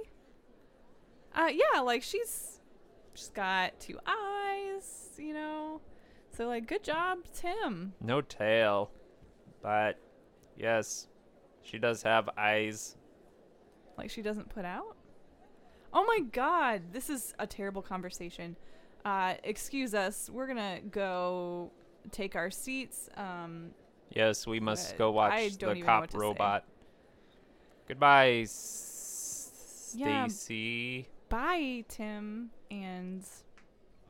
Uh, 1.35 1.51
yeah, 1.53 1.81
like 1.81 2.03
she's 2.03 2.61
she's 3.15 3.31
got 3.31 3.79
two 3.81 3.99
eyes, 4.07 5.11
you 5.19 5.35
know. 5.35 5.81
So 6.39 6.47
like, 6.47 6.69
good 6.69 6.85
job, 6.85 7.19
Tim. 7.35 7.95
No 8.01 8.21
tail. 8.21 8.93
But 9.61 9.99
yes, 10.57 11.09
she 11.63 11.79
does 11.81 12.01
have 12.05 12.31
eyes. 12.39 12.97
Like 13.97 14.09
she 14.09 14.23
doesn't 14.23 14.49
put 14.49 14.65
out. 14.65 14.97
Oh 15.93 16.05
my 16.05 16.21
God, 16.31 16.83
this 16.93 17.11
is 17.11 17.35
a 17.41 17.47
terrible 17.49 17.83
conversation. 17.83 18.55
Uh, 19.05 19.35
excuse 19.43 19.95
us. 19.95 20.31
We're 20.33 20.47
gonna 20.47 20.79
go 20.93 21.73
take 22.13 22.37
our 22.37 22.53
seats. 22.53 23.09
Um, 23.17 23.71
Yes, 24.11 24.47
we 24.47 24.61
must 24.61 24.97
go 24.97 25.11
watch 25.11 25.59
the 25.59 25.83
cop 25.83 26.07
to 26.07 26.13
say. 26.13 26.19
robot. 26.19 26.65
Goodbye, 27.89 28.43
S- 28.43 29.93
Yeah. 29.99 30.29
Stacy. 30.29 31.09
bye, 31.29 31.85
Tim 31.89 32.51
and 32.71 33.25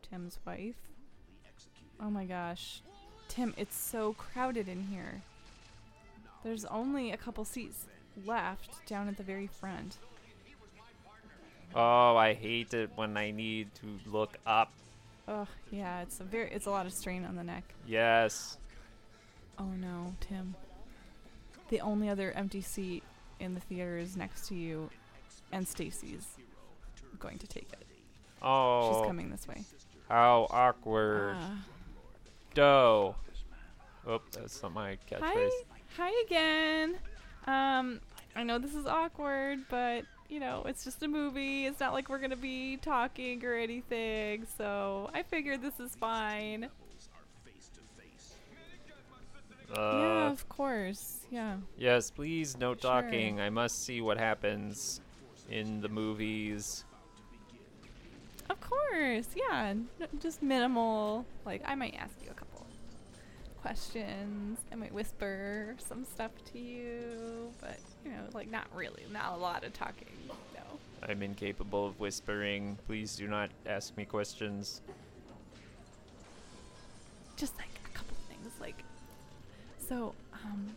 Tim's 0.02 0.38
wife. 0.46 0.76
Oh 2.00 2.10
my 2.10 2.24
gosh. 2.24 2.80
Tim, 3.28 3.54
it's 3.56 3.76
so 3.76 4.14
crowded 4.14 4.68
in 4.68 4.84
here. 4.84 5.22
There's 6.44 6.64
only 6.66 7.12
a 7.12 7.16
couple 7.16 7.44
seats 7.44 7.86
left 8.24 8.86
down 8.86 9.08
at 9.08 9.16
the 9.16 9.22
very 9.22 9.46
front. 9.46 9.98
Oh, 11.74 12.16
I 12.16 12.34
hate 12.34 12.72
it 12.72 12.90
when 12.94 13.16
I 13.16 13.30
need 13.30 13.68
to 13.76 14.10
look 14.10 14.38
up. 14.46 14.72
Oh, 15.26 15.46
yeah, 15.70 16.00
it's 16.00 16.20
a 16.20 16.24
very 16.24 16.50
it's 16.50 16.66
a 16.66 16.70
lot 16.70 16.86
of 16.86 16.92
strain 16.92 17.24
on 17.24 17.36
the 17.36 17.44
neck. 17.44 17.64
Yes. 17.86 18.56
Oh 19.58 19.66
no, 19.78 20.14
Tim. 20.20 20.54
The 21.68 21.80
only 21.80 22.08
other 22.08 22.32
empty 22.32 22.62
seat 22.62 23.02
in 23.38 23.54
the 23.54 23.60
theater 23.60 23.98
is 23.98 24.16
next 24.16 24.48
to 24.48 24.54
you 24.54 24.88
and 25.52 25.66
Stacy's 25.66 26.26
going 27.18 27.38
to 27.38 27.46
take 27.46 27.68
it. 27.72 27.86
Oh, 28.40 28.92
She's 28.94 29.06
coming 29.06 29.30
this 29.30 29.46
way. 29.46 29.64
how 30.08 30.46
awkward. 30.50 31.36
Ah. 31.38 31.58
Doe. 32.54 33.14
Oh, 34.06 34.20
that's 34.32 34.62
not 34.62 34.72
my 34.72 34.96
catchphrase. 35.10 35.20
Hi, 35.22 35.50
hi 35.96 36.12
again. 36.26 36.96
Um, 37.46 38.00
I 38.36 38.42
know 38.42 38.58
this 38.58 38.74
is 38.74 38.86
awkward, 38.86 39.60
but 39.68 40.04
you 40.28 40.40
know 40.40 40.62
it's 40.66 40.84
just 40.84 41.02
a 41.02 41.08
movie. 41.08 41.66
It's 41.66 41.80
not 41.80 41.92
like 41.92 42.08
we're 42.08 42.18
gonna 42.18 42.36
be 42.36 42.76
talking 42.78 43.44
or 43.44 43.54
anything, 43.54 44.46
so 44.56 45.10
I 45.14 45.22
figured 45.22 45.62
this 45.62 45.78
is 45.80 45.94
fine. 45.96 46.68
yeah, 49.70 49.78
Uh, 50.26 50.30
of 50.32 50.48
course. 50.48 51.18
Yeah. 51.30 51.56
yes, 51.76 52.10
please, 52.10 52.56
no 52.56 52.72
Sure. 52.74 52.76
talking. 52.76 53.40
I 53.40 53.50
must 53.50 53.84
see 53.84 54.00
what 54.00 54.16
happens 54.16 55.00
in 55.50 55.80
the 55.82 55.88
movies. 55.90 56.84
Of 58.50 58.60
course. 58.60 59.28
Yeah. 59.36 59.74
Just 60.20 60.42
minimal. 60.42 61.24
Like 61.44 61.62
I 61.64 61.74
might 61.74 61.94
ask 61.98 62.14
you 62.22 62.30
a 62.30 62.34
couple 62.34 62.66
questions. 63.60 64.58
I 64.72 64.74
might 64.76 64.92
whisper 64.92 65.74
some 65.78 66.04
stuff 66.04 66.30
to 66.52 66.58
you, 66.58 67.52
but 67.60 67.78
you 68.04 68.10
know, 68.10 68.22
like 68.32 68.50
not 68.50 68.66
really, 68.74 69.04
not 69.12 69.34
a 69.34 69.36
lot 69.36 69.64
of 69.64 69.72
talking. 69.72 70.08
No. 70.28 70.34
I'm 71.08 71.22
incapable 71.22 71.86
of 71.86 72.00
whispering. 72.00 72.78
Please 72.86 73.16
do 73.16 73.28
not 73.28 73.50
ask 73.66 73.96
me 73.96 74.04
questions. 74.04 74.80
Just 77.36 77.56
like 77.58 77.68
a 77.84 77.96
couple 77.96 78.16
things, 78.28 78.52
like 78.60 78.82
so. 79.78 80.14
Um. 80.32 80.74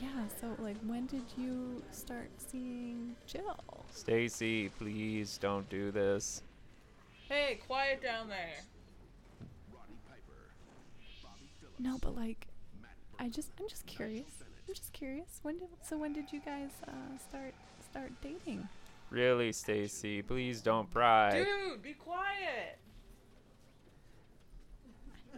Yeah. 0.00 0.08
So, 0.40 0.48
like, 0.62 0.76
when 0.86 1.06
did 1.06 1.24
you 1.36 1.82
start 1.90 2.30
seeing 2.36 3.16
Jill? 3.26 3.58
Stacy, 3.90 4.68
please 4.78 5.38
don't 5.38 5.68
do 5.68 5.90
this. 5.90 6.42
Hey, 7.28 7.60
quiet 7.66 8.02
down 8.02 8.28
there. 8.28 8.62
No, 11.78 11.98
but 12.00 12.16
like, 12.16 12.46
I 13.18 13.28
just, 13.28 13.50
I'm 13.60 13.68
just 13.68 13.86
curious. 13.86 14.30
I'm 14.68 14.74
just 14.74 14.92
curious. 14.92 15.40
When 15.42 15.58
did, 15.58 15.68
so 15.82 15.96
when 15.96 16.12
did 16.12 16.32
you 16.32 16.40
guys 16.40 16.70
uh, 16.88 17.18
start 17.18 17.54
start 17.90 18.12
dating? 18.22 18.68
Really, 19.10 19.52
Stacy, 19.52 20.22
please 20.22 20.60
don't 20.60 20.90
pry. 20.90 21.44
Dude, 21.44 21.82
be 21.82 21.92
quiet. 21.92 22.78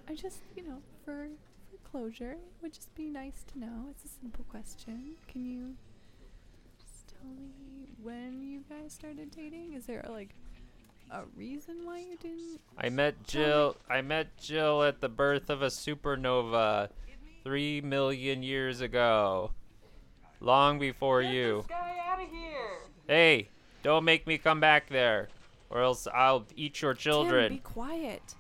I 0.09 0.15
just, 0.15 0.41
you 0.57 0.63
know, 0.63 0.79
for 1.05 1.29
for 1.45 1.48
closure, 1.85 2.33
it 2.33 2.63
would 2.63 2.73
just 2.73 2.95
be 2.95 3.09
nice 3.09 3.45
to 3.53 3.59
know. 3.59 3.87
It's 3.91 4.05
a 4.05 4.09
simple 4.21 4.45
question. 4.49 5.15
Can 5.29 5.45
you 5.45 5.75
just 6.79 7.09
tell 7.09 7.31
me 7.31 7.89
when 8.03 8.43
you 8.43 8.63
guys 8.69 8.93
started 8.93 9.31
dating? 9.31 9.75
Is 9.75 9.87
there 9.87 10.05
like 10.09 10.35
a 11.11 11.23
reason 11.37 11.85
why 11.85 11.99
you 11.99 12.17
didn't? 12.21 12.61
I 12.77 12.89
met 12.91 13.27
Jill. 13.27 13.77
I 13.89 14.03
met 14.03 14.37
Jill 14.39 14.83
at 14.83 15.01
the 15.01 15.09
birth 15.09 15.49
of 15.51 15.63
a 15.63 15.69
supernova, 15.69 16.91
three 17.45 17.81
million 17.81 18.43
years 18.43 18.81
ago, 18.81 19.53
long 20.41 20.79
before 20.79 21.23
you. 21.23 21.65
guy 21.69 21.97
out 22.07 22.23
of 22.23 22.29
here. 22.31 22.79
Hey, 23.07 23.49
don't 23.83 24.05
make 24.05 24.27
me 24.27 24.37
come 24.37 24.61
back 24.61 24.89
there, 24.91 25.29
or 25.71 25.81
else 25.83 26.07
I'll 26.13 26.45
eat 26.57 26.83
your 26.83 26.95
children. 26.95 27.49
Tim, 27.49 27.57
be 27.57 27.63
quiet. 27.63 28.35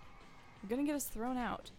You're 0.63 0.69
gonna 0.69 0.87
get 0.87 0.97
us 0.97 1.07
thrown 1.07 1.39
out. 1.39 1.71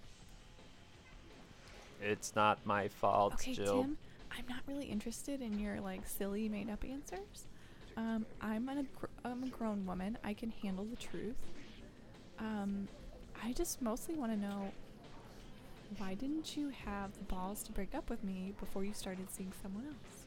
It's 2.01 2.35
not 2.35 2.65
my 2.65 2.87
fault, 2.87 3.33
Okay, 3.33 3.53
Jill. 3.53 3.83
Tim, 3.83 3.97
I'm 4.31 4.45
not 4.47 4.61
really 4.67 4.85
interested 4.85 5.41
in 5.41 5.59
your 5.59 5.79
like 5.81 6.07
silly 6.07 6.47
made 6.49 6.69
up 6.69 6.83
answers. 6.83 7.47
Um, 7.97 8.25
I'm 8.41 8.69
a 8.69 8.83
gr- 8.83 9.07
I'm 9.25 9.43
a 9.43 9.47
grown 9.49 9.85
woman. 9.85 10.17
I 10.23 10.33
can 10.33 10.51
handle 10.63 10.85
the 10.85 10.95
truth. 10.95 11.35
Um, 12.39 12.87
I 13.43 13.51
just 13.51 13.81
mostly 13.81 14.15
want 14.15 14.31
to 14.31 14.37
know 14.37 14.71
why 15.97 16.13
didn't 16.13 16.55
you 16.55 16.69
have 16.85 17.11
the 17.17 17.23
balls 17.25 17.63
to 17.63 17.71
break 17.71 17.95
up 17.95 18.09
with 18.09 18.23
me 18.23 18.53
before 18.59 18.83
you 18.83 18.93
started 18.93 19.31
seeing 19.31 19.51
someone 19.61 19.85
else? 19.87 20.25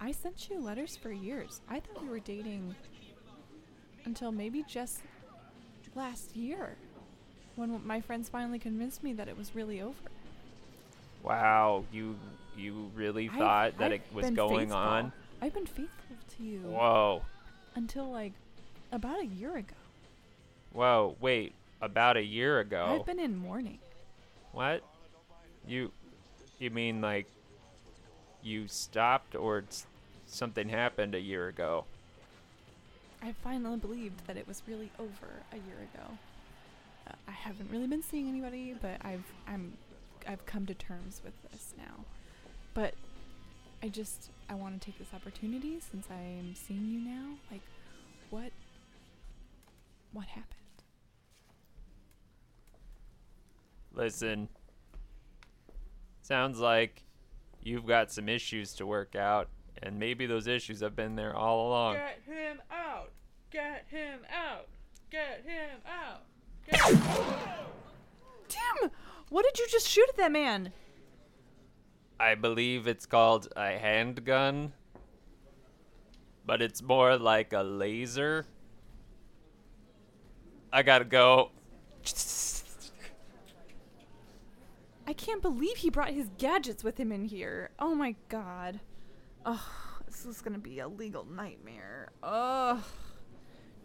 I 0.00 0.12
sent 0.12 0.50
you 0.50 0.60
letters 0.60 0.96
for 0.96 1.10
years. 1.10 1.60
I 1.68 1.80
thought 1.80 2.02
we 2.02 2.08
were 2.08 2.18
dating 2.18 2.74
until 4.04 4.32
maybe 4.32 4.64
just 4.68 5.00
last 5.94 6.36
year 6.36 6.76
when 7.56 7.86
my 7.86 8.00
friends 8.00 8.28
finally 8.28 8.58
convinced 8.58 9.02
me 9.02 9.12
that 9.14 9.28
it 9.28 9.36
was 9.36 9.54
really 9.54 9.80
over. 9.80 9.94
Wow, 11.22 11.84
you 11.92 12.16
you 12.56 12.90
really 12.94 13.28
I've- 13.28 13.38
thought 13.38 13.78
that 13.78 13.86
I've 13.92 14.00
it 14.00 14.02
was 14.14 14.30
going 14.30 14.68
faithful. 14.68 14.76
on? 14.78 15.12
I've 15.40 15.54
been 15.54 15.66
faithful 15.66 16.16
to 16.36 16.42
you 16.42 16.58
Whoa, 16.60 17.22
until 17.74 18.10
like 18.10 18.32
about 18.90 19.20
a 19.20 19.26
year 19.26 19.56
ago. 19.56 19.74
whoa, 20.72 21.16
wait, 21.20 21.52
about 21.80 22.16
a 22.16 22.22
year 22.22 22.60
ago. 22.60 22.98
I've 23.00 23.06
been 23.06 23.18
in 23.20 23.36
mourning. 23.38 23.78
What? 24.52 24.82
You 25.66 25.92
you 26.58 26.70
mean 26.70 27.00
like 27.00 27.26
you 28.42 28.66
stopped 28.68 29.34
or 29.36 29.64
s- 29.68 29.86
something 30.26 30.68
happened 30.68 31.14
a 31.14 31.20
year 31.20 31.48
ago? 31.48 31.84
I 33.22 33.32
finally 33.32 33.76
believed 33.78 34.26
that 34.26 34.36
it 34.36 34.48
was 34.48 34.62
really 34.66 34.90
over 34.98 35.28
a 35.52 35.56
year 35.56 35.76
ago. 35.94 36.18
Uh, 37.06 37.12
I 37.28 37.32
haven't 37.32 37.70
really 37.70 37.86
been 37.86 38.02
seeing 38.02 38.28
anybody, 38.28 38.74
but 38.80 38.96
I've 39.02 39.24
I'm 39.46 39.74
I've 40.26 40.44
come 40.46 40.66
to 40.66 40.74
terms 40.74 41.20
with 41.24 41.34
this 41.50 41.74
now. 41.76 42.04
But 42.74 42.94
I 43.82 43.88
just 43.88 44.30
I 44.48 44.54
want 44.54 44.80
to 44.80 44.84
take 44.84 44.98
this 44.98 45.12
opportunity 45.14 45.78
since 45.80 46.06
I 46.10 46.20
am 46.20 46.54
seeing 46.54 46.86
you 46.86 47.00
now. 47.00 47.36
Like, 47.50 47.62
what 48.30 48.52
what 50.12 50.26
happened? 50.26 50.46
Listen. 53.94 54.48
Sounds 56.22 56.60
like 56.60 57.04
you've 57.60 57.86
got 57.86 58.10
some 58.10 58.28
issues 58.28 58.74
to 58.74 58.86
work 58.86 59.16
out 59.16 59.48
and 59.82 59.98
maybe 59.98 60.26
those 60.26 60.46
issues 60.46 60.80
have 60.80 60.94
been 60.94 61.16
there 61.16 61.34
all 61.34 61.68
along. 61.68 61.94
Get 61.94 62.22
him 62.24 62.62
out! 62.70 63.10
Get 63.50 63.86
him 63.90 64.20
out! 64.32 64.68
Get 65.10 65.42
him 65.44 65.80
out! 65.86 66.22
Tim! 66.70 67.00
What 69.30 69.44
did 69.44 69.58
you 69.58 69.66
just 69.70 69.88
shoot 69.88 70.08
at 70.08 70.16
that 70.16 70.32
man? 70.32 70.72
I 72.20 72.34
believe 72.34 72.86
it's 72.86 73.06
called 73.06 73.48
a 73.56 73.78
handgun, 73.78 74.72
but 76.46 76.62
it's 76.62 76.82
more 76.82 77.16
like 77.16 77.52
a 77.52 77.62
laser. 77.62 78.46
I 80.72 80.82
gotta 80.82 81.04
go. 81.04 81.50
I 85.06 85.12
can't 85.12 85.42
believe 85.42 85.78
he 85.78 85.90
brought 85.90 86.10
his 86.10 86.30
gadgets 86.38 86.84
with 86.84 86.98
him 86.98 87.10
in 87.10 87.24
here. 87.24 87.70
Oh 87.78 87.94
my 87.94 88.14
god. 88.28 88.80
Oh, 89.44 89.66
this 90.06 90.24
is 90.24 90.40
gonna 90.40 90.58
be 90.58 90.78
a 90.78 90.88
legal 90.88 91.24
nightmare. 91.24 92.10
Oh. 92.22 92.82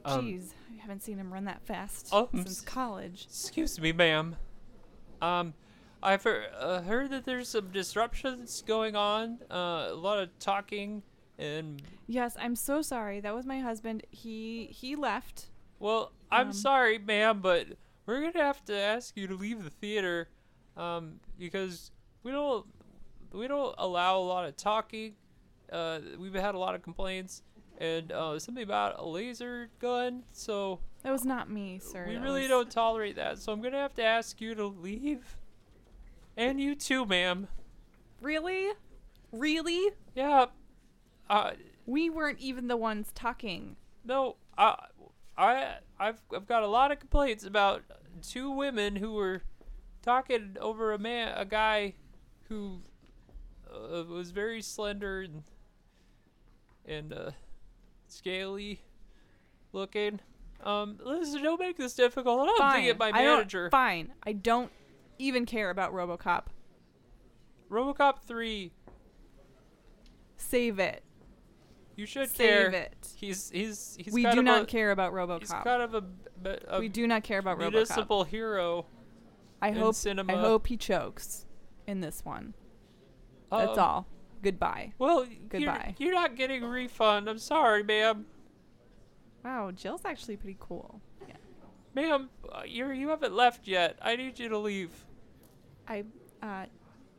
Um, 0.07 0.25
Jeez, 0.25 0.49
I 0.75 0.81
haven't 0.81 1.01
seen 1.03 1.17
him 1.17 1.31
run 1.33 1.45
that 1.45 1.61
fast 1.65 2.13
um, 2.13 2.29
since 2.33 2.61
college. 2.61 3.25
Excuse 3.29 3.79
me, 3.79 3.91
ma'am. 3.91 4.35
Um, 5.21 5.53
I've 6.01 6.23
heard, 6.23 6.45
uh, 6.57 6.81
heard 6.81 7.09
that 7.11 7.25
there's 7.25 7.49
some 7.49 7.69
disruptions 7.71 8.61
going 8.65 8.95
on. 8.95 9.39
Uh, 9.51 9.87
a 9.89 9.95
lot 9.95 10.19
of 10.19 10.29
talking, 10.39 11.01
and 11.37 11.81
Yes, 12.07 12.35
I'm 12.39 12.55
so 12.55 12.81
sorry. 12.81 13.19
That 13.19 13.33
was 13.35 13.45
my 13.45 13.59
husband. 13.59 14.03
He 14.11 14.67
he 14.71 14.95
left. 14.95 15.47
well, 15.79 16.11
I'm 16.31 16.47
Um, 16.47 16.53
sorry, 16.53 16.97
ma'am, 16.99 17.39
but 17.41 17.67
we're 18.05 18.21
gonna 18.21 18.45
have 18.45 18.63
to 18.65 18.75
ask 18.77 19.17
you 19.17 19.27
to 19.27 19.35
leave 19.35 19.63
the 19.63 19.69
theater, 19.69 20.29
um, 20.77 21.19
because 21.39 21.91
we 22.23 22.31
don't 22.31 22.65
we 23.33 23.47
don't 23.47 23.75
allow 23.77 24.17
a 24.19 24.21
lot 24.23 24.45
of 24.47 24.55
talking. 24.55 25.15
Uh, 25.71 25.99
we've 26.17 26.33
had 26.33 26.55
a 26.55 26.59
lot 26.59 26.75
of 26.75 26.81
complaints, 26.81 27.41
and 27.77 28.11
uh, 28.11 28.37
something 28.39 28.63
about 28.63 28.99
a 28.99 29.05
laser 29.05 29.69
gun. 29.79 30.23
So 30.31 30.79
That 31.03 31.11
was 31.11 31.25
not 31.25 31.49
me, 31.49 31.79
sir. 31.79 32.05
we 32.07 32.15
That 32.15 32.21
really 32.23 32.41
was- 32.41 32.49
don't 32.49 32.71
tolerate 32.71 33.15
that. 33.17 33.37
So 33.39 33.51
I'm 33.51 33.61
gonna 33.61 33.77
have 33.77 33.93
to 33.95 34.03
ask 34.03 34.39
you 34.41 34.55
to 34.55 34.65
leave. 34.65 35.37
And 36.35 36.59
you 36.59 36.75
too, 36.75 37.05
ma'am. 37.05 37.47
Really? 38.21 38.69
Really? 39.31 39.91
Yeah. 40.15 40.47
Uh, 41.29 41.51
We 41.85 42.09
weren't 42.09 42.39
even 42.39 42.67
the 42.67 42.77
ones 42.77 43.11
talking. 43.13 43.75
no. 44.03 44.35
I, 44.57 44.75
I, 45.37 45.75
I've, 45.99 46.19
I've 46.35 46.47
got 46.47 46.63
a 46.63 46.67
lot 46.67 46.91
of 46.91 46.99
complaints 46.99 47.43
about 47.43 47.83
two 48.23 48.49
women 48.49 48.95
who 48.95 49.13
were 49.13 49.43
talking 50.01 50.57
over 50.59 50.93
a 50.93 50.97
man, 50.97 51.33
a 51.37 51.45
guy, 51.45 51.93
who 52.49 52.81
uh, 53.71 54.03
was 54.05 54.31
very 54.31 54.63
slender 54.63 55.21
and 55.21 55.43
and 56.85 57.13
uh, 57.13 57.31
scaly 58.07 58.81
looking. 59.73 60.19
Um, 60.63 60.97
listen, 61.03 61.43
don't 61.43 61.59
make 61.59 61.77
this 61.77 61.93
difficult. 61.93 62.39
I 62.39 62.45
don't 62.45 62.47
have 62.61 62.71
to 62.71 62.73
Fine. 62.77 62.83
get 62.85 62.99
my 62.99 63.07
I 63.07 63.23
don't- 63.23 63.37
manager. 63.37 63.69
fine. 63.69 64.13
I 64.23 64.33
don't 64.33 64.71
even 65.19 65.45
care 65.45 65.69
about 65.69 65.93
RoboCop. 65.93 66.45
RoboCop 67.69 68.19
three. 68.25 68.71
Save 70.37 70.79
it. 70.79 71.03
You 71.95 72.05
should 72.05 72.29
Save 72.29 72.37
care. 72.37 72.69
it. 72.71 72.93
He's 73.15 73.49
he's 73.49 73.97
he's 73.99 74.13
we 74.13 74.23
do 74.25 74.41
not 74.43 74.63
a, 74.63 74.65
care 74.65 74.91
about 74.91 75.13
RoboCop. 75.13 75.39
He's 75.39 75.51
kind 75.51 75.81
of 75.81 75.95
a, 75.95 76.03
a 76.67 76.79
we 76.79 76.89
do 76.89 77.07
not 77.07 77.23
care 77.23 77.39
about 77.39 77.57
RoboCop. 77.57 77.71
municipal 77.71 78.23
hero. 78.23 78.85
I 79.61 79.69
in 79.69 79.75
hope 79.75 79.95
cinema. 79.95 80.33
I 80.33 80.37
hope 80.37 80.67
he 80.67 80.77
chokes 80.77 81.45
in 81.87 82.01
this 82.01 82.23
one. 82.23 82.53
That's 83.51 83.77
Um, 83.77 83.83
all. 83.83 84.07
Goodbye. 84.41 84.93
Well, 84.99 85.25
Goodbye. 85.49 85.95
You're, 85.97 86.11
you're 86.11 86.19
not 86.19 86.35
getting 86.35 86.63
a 86.63 86.67
refund. 86.67 87.29
I'm 87.29 87.39
sorry, 87.39 87.83
ma'am. 87.83 88.25
Wow, 89.43 89.71
Jill's 89.71 90.05
actually 90.05 90.37
pretty 90.37 90.57
cool. 90.59 91.01
Yeah. 91.27 91.35
Ma'am, 91.95 92.29
uh, 92.51 92.61
you 92.65 92.89
you 92.91 93.09
haven't 93.09 93.33
left 93.33 93.67
yet. 93.67 93.97
I 94.01 94.15
need 94.15 94.39
you 94.39 94.49
to 94.49 94.57
leave. 94.57 94.91
I 95.87 96.03
uh 96.41 96.65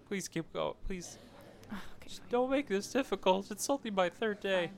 Please 0.06 0.28
keep 0.28 0.52
going. 0.52 0.74
Please 0.86 1.18
okay. 1.72 2.08
fine. 2.08 2.26
don't 2.30 2.50
make 2.50 2.68
this 2.68 2.90
difficult. 2.92 3.50
It's 3.50 3.68
only 3.70 3.90
my 3.90 4.08
third 4.08 4.40
day. 4.40 4.70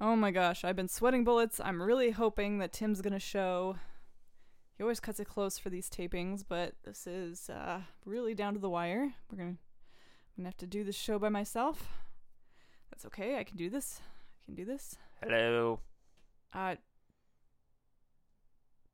Oh 0.00 0.14
my 0.16 0.30
gosh, 0.30 0.64
I've 0.64 0.76
been 0.76 0.88
sweating 0.88 1.24
bullets. 1.24 1.60
I'm 1.62 1.82
really 1.82 2.10
hoping 2.10 2.58
that 2.58 2.72
Tim's 2.72 3.00
gonna 3.02 3.18
show. 3.18 3.76
he 4.76 4.82
always 4.82 5.00
cuts 5.00 5.20
it 5.20 5.26
close 5.26 5.58
for 5.58 5.70
these 5.70 5.90
tapings, 5.90 6.44
but 6.48 6.74
this 6.84 7.06
is 7.06 7.50
uh, 7.50 7.80
really 8.04 8.34
down 8.34 8.54
to 8.54 8.60
the 8.60 8.70
wire. 8.70 9.14
We're 9.30 9.38
gonna, 9.38 9.50
I'm 9.50 9.58
gonna 10.38 10.48
have 10.48 10.56
to 10.58 10.66
do 10.66 10.84
this 10.84 10.96
show 10.96 11.18
by 11.18 11.28
myself. 11.28 11.88
That's 12.90 13.04
okay. 13.06 13.38
I 13.38 13.44
can 13.44 13.56
do 13.56 13.68
this. 13.68 14.00
I 14.00 14.44
can 14.46 14.54
do 14.54 14.64
this. 14.64 14.96
Hello. 15.22 15.80
Uh, 16.54 16.76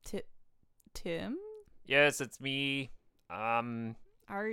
Ti 0.05 0.22
Tim, 0.92 1.36
Yes, 1.86 2.20
it's 2.20 2.40
me. 2.40 2.90
Um, 3.30 3.97
are 4.28 4.53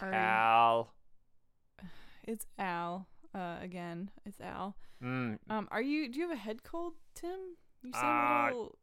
are 0.00 0.12
Al. 0.12 0.92
it's 2.24 2.46
Al. 2.58 3.06
Uh, 3.34 3.56
again, 3.62 4.10
it's 4.26 4.40
Al. 4.40 4.76
Mm, 5.02 5.38
Um, 5.48 5.68
are 5.70 5.82
you? 5.82 6.08
Do 6.10 6.18
you 6.18 6.28
have 6.28 6.36
a 6.36 6.40
head 6.40 6.62
cold, 6.62 6.94
Tim? 7.14 7.56
You 7.82 7.92
sound 7.92 8.04
Uh, 8.04 8.42
a 8.42 8.46
little 8.46 8.78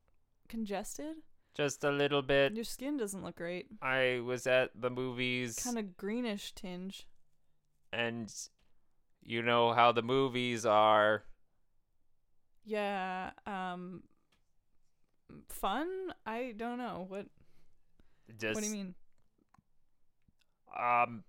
congested. 0.47 1.17
Just 1.59 1.83
a 1.83 1.91
little 1.91 2.21
bit. 2.21 2.53
Your 2.55 2.63
skin 2.63 2.95
doesn't 2.97 3.21
look 3.23 3.35
great. 3.35 3.67
I 3.81 4.21
was 4.23 4.47
at 4.47 4.71
the 4.79 4.89
movies, 4.89 5.59
Kind 5.61 5.77
of 5.77 5.97
greenish 5.97 6.53
tinge. 6.53 7.05
and 7.91 8.33
you 9.23 9.41
know 9.41 9.73
how 9.73 9.91
the 9.91 10.01
movies 10.01 10.65
are. 10.65 11.23
Yeah. 12.65 13.31
Um. 13.45 14.03
Fun? 15.49 15.87
I 16.25 16.53
don't 16.55 16.77
know. 16.77 17.05
What? 17.07 17.25
Just, 18.39 18.55
what 18.55 18.61
do 18.63 18.67
you 18.69 18.73
mean? 18.73 18.95
Um. 20.79 21.23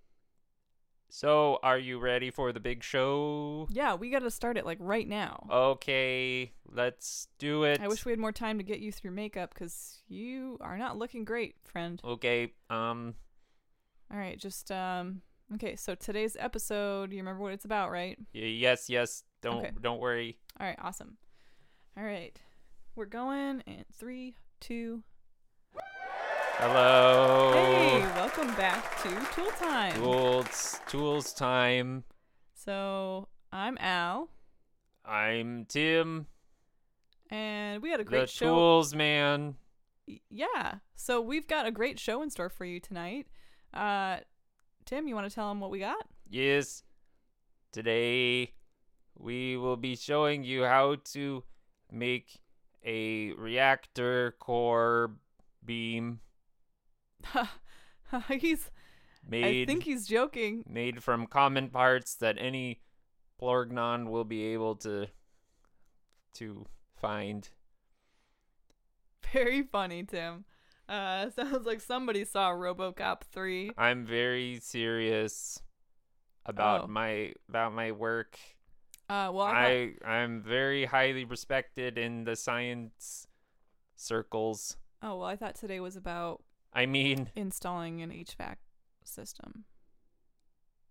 So, 1.13 1.59
are 1.65 1.79
you 1.79 1.99
ready 1.99 2.31
for 2.31 2.53
the 2.53 2.61
big 2.61 2.85
show? 2.85 3.67
Yeah, 3.69 3.95
we 3.95 4.11
got 4.11 4.21
to 4.21 4.31
start 4.31 4.57
it 4.57 4.65
like 4.65 4.79
right 4.81 5.09
now. 5.09 5.45
Okay, 5.51 6.53
let's 6.73 7.27
do 7.41 7.65
it. 7.65 7.81
I 7.81 7.89
wish 7.89 8.05
we 8.05 8.13
had 8.13 8.21
more 8.21 8.31
time 8.31 8.59
to 8.59 8.65
get 8.65 8.79
you 8.79 8.93
through 8.93 9.11
makeup 9.11 9.53
because 9.53 9.99
you 10.07 10.57
are 10.61 10.79
not 10.79 10.97
looking 10.97 11.25
great, 11.25 11.57
friend. 11.65 12.01
Okay. 12.05 12.53
Um. 12.71 13.15
All 14.13 14.19
right, 14.19 14.39
just 14.39 14.71
um. 14.71 15.23
Okay, 15.55 15.75
so 15.75 15.97
today's 15.97 16.37
episode, 16.39 17.11
you 17.11 17.19
remember 17.19 17.43
what 17.43 17.53
it's 17.55 17.65
about, 17.65 17.91
right? 17.91 18.17
Yes. 18.33 18.89
Yes. 18.89 19.25
Don't. 19.43 19.59
Okay. 19.59 19.73
Don't 19.81 19.99
worry. 19.99 20.39
All 20.61 20.67
right, 20.67 20.79
awesome. 20.81 21.17
All 21.99 22.05
right, 22.05 22.39
we're 22.95 23.07
going 23.07 23.63
in 23.67 23.85
three, 23.93 24.37
two. 24.61 25.03
Hello. 26.63 27.53
Hey, 27.55 28.01
welcome 28.17 28.55
back 28.55 29.01
to 29.03 29.09
Tool 29.35 29.51
Time. 29.59 29.95
Tools. 29.95 30.79
Tools 30.89 31.33
time. 31.33 32.05
So 32.53 33.29
I'm 33.51 33.79
Al, 33.81 34.29
I'm 35.03 35.65
Tim, 35.65 36.27
and 37.31 37.81
we 37.81 37.89
had 37.89 38.01
a 38.01 38.05
the 38.05 38.11
great 38.11 38.29
show. 38.29 38.45
Tools 38.45 38.95
man. 38.95 39.55
Yeah, 40.29 40.75
so 40.97 41.23
we've 41.23 41.49
got 41.49 41.65
a 41.65 41.71
great 41.71 41.99
show 41.99 42.21
in 42.21 42.29
store 42.29 42.51
for 42.51 42.67
you 42.67 42.79
tonight. 42.79 43.27
Uh, 43.73 44.19
Tim, 44.85 45.09
you 45.09 45.15
want 45.15 45.31
to 45.31 45.35
tell 45.35 45.49
them 45.49 45.61
what 45.61 45.71
we 45.71 45.79
got? 45.79 46.07
Yes. 46.29 46.83
Today 47.73 48.53
we 49.19 49.57
will 49.57 49.79
be 49.79 49.97
showing 49.97 50.45
you 50.45 50.65
how 50.65 50.97
to 51.13 51.43
make 51.91 52.39
a 52.85 53.33
reactor 53.33 54.37
core 54.39 55.13
beam 55.65 56.21
he's. 58.29 58.71
made 59.29 59.45
I 59.45 59.65
think 59.67 59.85
he's 59.85 60.07
joking. 60.07 60.65
made 60.69 61.03
from 61.03 61.27
common 61.27 61.69
parts 61.69 62.15
that 62.17 62.37
any 62.39 62.81
Plorgnon 63.41 64.09
will 64.11 64.25
be 64.25 64.45
able 64.53 64.77
to 64.77 65.07
to 66.35 66.67
find. 67.01 67.49
Very 69.33 69.63
funny, 69.63 70.03
Tim. 70.05 70.45
Uh, 70.89 71.31
sounds 71.37 71.67
like 71.67 71.81
somebody 71.81 72.25
saw 72.25 72.51
RoboCop 72.51 73.23
three. 73.23 73.71
I'm 73.79 74.05
very 74.05 74.59
serious 74.61 75.61
about 76.47 76.85
Oh. 76.85 76.87
my 76.89 77.33
about 77.49 77.73
my 77.73 77.93
work. 77.93 78.39
Uh, 79.09 79.31
well, 79.33 79.47
I, 79.47 79.93
I 80.05 80.09
I'm 80.11 80.41
very 80.43 80.85
highly 80.85 81.25
respected 81.25 81.99
in 81.99 82.25
the 82.25 82.37
science 82.37 83.27
circles. 83.97 84.77
oh 85.03 85.19
well, 85.19 85.29
I 85.29 85.37
thought 85.37 85.55
today 85.57 85.81
was 85.81 85.97
about 85.97 86.43
I 86.73 86.87
mean, 86.87 87.31
installing 87.37 88.01
an 88.03 88.11
HVAC 88.11 88.57
system. 89.05 89.65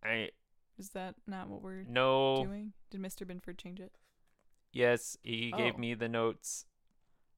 I 0.03 0.29
Is 0.77 0.89
that 0.91 1.15
not 1.27 1.49
what 1.49 1.61
we're 1.61 1.83
know. 1.83 2.43
doing? 2.45 2.73
Did 2.89 3.01
Mr. 3.01 3.25
Binford 3.27 3.57
change 3.57 3.79
it? 3.79 3.93
Yes, 4.71 5.17
he 5.23 5.51
gave 5.51 5.75
Oh. 5.75 5.77
me 5.79 5.93
the 5.93 6.07
notes. 6.09 6.65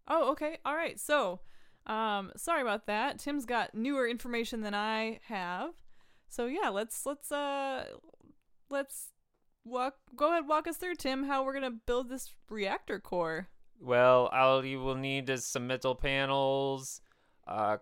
Oh, 0.08 0.32
okay. 0.32 0.58
All 0.66 0.76
right. 0.76 1.00
So, 1.00 1.40
um, 1.88 2.32
sorry 2.36 2.62
about 2.62 2.88
that. 2.88 3.20
Tim's 3.20 3.46
got 3.46 3.74
newer 3.74 4.08
information 4.08 4.62
than 4.62 4.74
I 4.74 5.20
have. 5.28 5.72
So 6.28 6.46
yeah, 6.46 6.70
let's 6.70 7.06
let's 7.06 7.32
uh 7.32 7.86
let's 8.70 9.10
walk. 9.66 9.96
Go 10.16 10.32
ahead, 10.32 10.48
walk 10.48 10.68
us 10.68 10.78
through, 10.78 10.96
Tim, 10.96 11.24
how 11.24 11.44
we're 11.44 11.54
gonna 11.54 11.72
build 11.72 12.10
this 12.10 12.34
reactor 12.50 13.00
core. 13.00 13.48
Well, 13.80 14.28
all 14.28 14.64
you 14.64 14.80
will 14.80 14.96
need 14.96 15.30
is 15.30 15.46
some 15.46 15.68
metal 15.68 15.96
panels, 15.96 17.02
uh, 17.48 17.78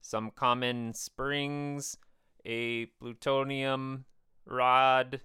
some 0.00 0.30
common 0.30 0.94
springs, 0.94 1.96
a 2.44 2.86
plutonium 3.00 4.04
rod, 4.44 5.20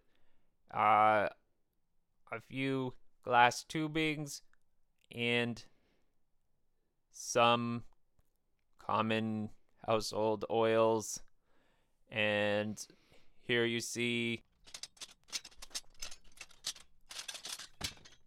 uh, 0.73 1.27
a 2.31 2.41
few 2.49 2.93
glass 3.23 3.63
tubings, 3.67 4.41
and 5.13 5.63
some 7.11 7.83
common 8.79 9.49
household 9.85 10.45
oils. 10.49 11.19
And 12.09 12.83
here 13.47 13.65
you 13.65 13.79
see 13.79 14.41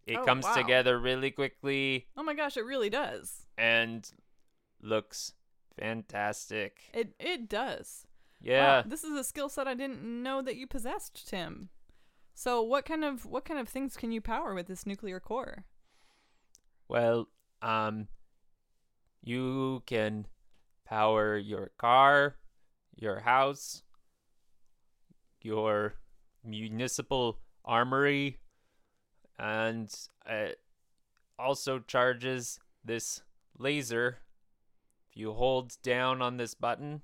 it 0.07 0.17
Oh, 0.17 0.25
comes 0.25 0.45
wow. 0.45 0.53
together 0.55 0.99
really 0.99 1.31
quickly 1.31 2.07
Oh 2.17 2.23
my 2.23 2.33
gosh, 2.33 2.57
it 2.57 2.65
really 2.65 2.89
does. 2.89 3.45
and 3.57 4.09
looks 4.81 5.33
fantastic. 5.77 6.81
It 6.93 7.13
it 7.19 7.49
does. 7.49 8.05
Yeah. 8.41 8.81
Wow, 8.81 8.83
this 8.87 9.03
is 9.03 9.17
a 9.17 9.23
skill 9.23 9.49
set 9.49 9.67
I 9.67 9.73
didn't 9.73 10.01
know 10.23 10.41
that 10.41 10.55
you 10.55 10.67
possessed, 10.67 11.27
Tim. 11.27 11.69
So 12.33 12.61
what 12.61 12.85
kind 12.85 13.03
of 13.03 13.25
what 13.25 13.45
kind 13.45 13.59
of 13.59 13.69
things 13.69 13.95
can 13.95 14.11
you 14.11 14.21
power 14.21 14.53
with 14.53 14.67
this 14.67 14.85
nuclear 14.85 15.19
core? 15.19 15.65
Well, 16.87 17.29
um 17.61 18.07
you 19.23 19.81
can 19.87 20.27
power 20.85 21.37
your 21.37 21.71
car, 21.77 22.35
your 22.95 23.19
house, 23.21 23.81
your 25.41 25.95
municipal 26.43 27.39
armory 27.63 28.37
and 29.39 29.93
it 30.27 30.59
also 31.37 31.79
charges 31.79 32.59
this 32.83 33.21
laser. 33.57 34.19
You 35.15 35.33
hold 35.33 35.77
down 35.81 36.21
on 36.21 36.37
this 36.37 36.53
button 36.53 37.01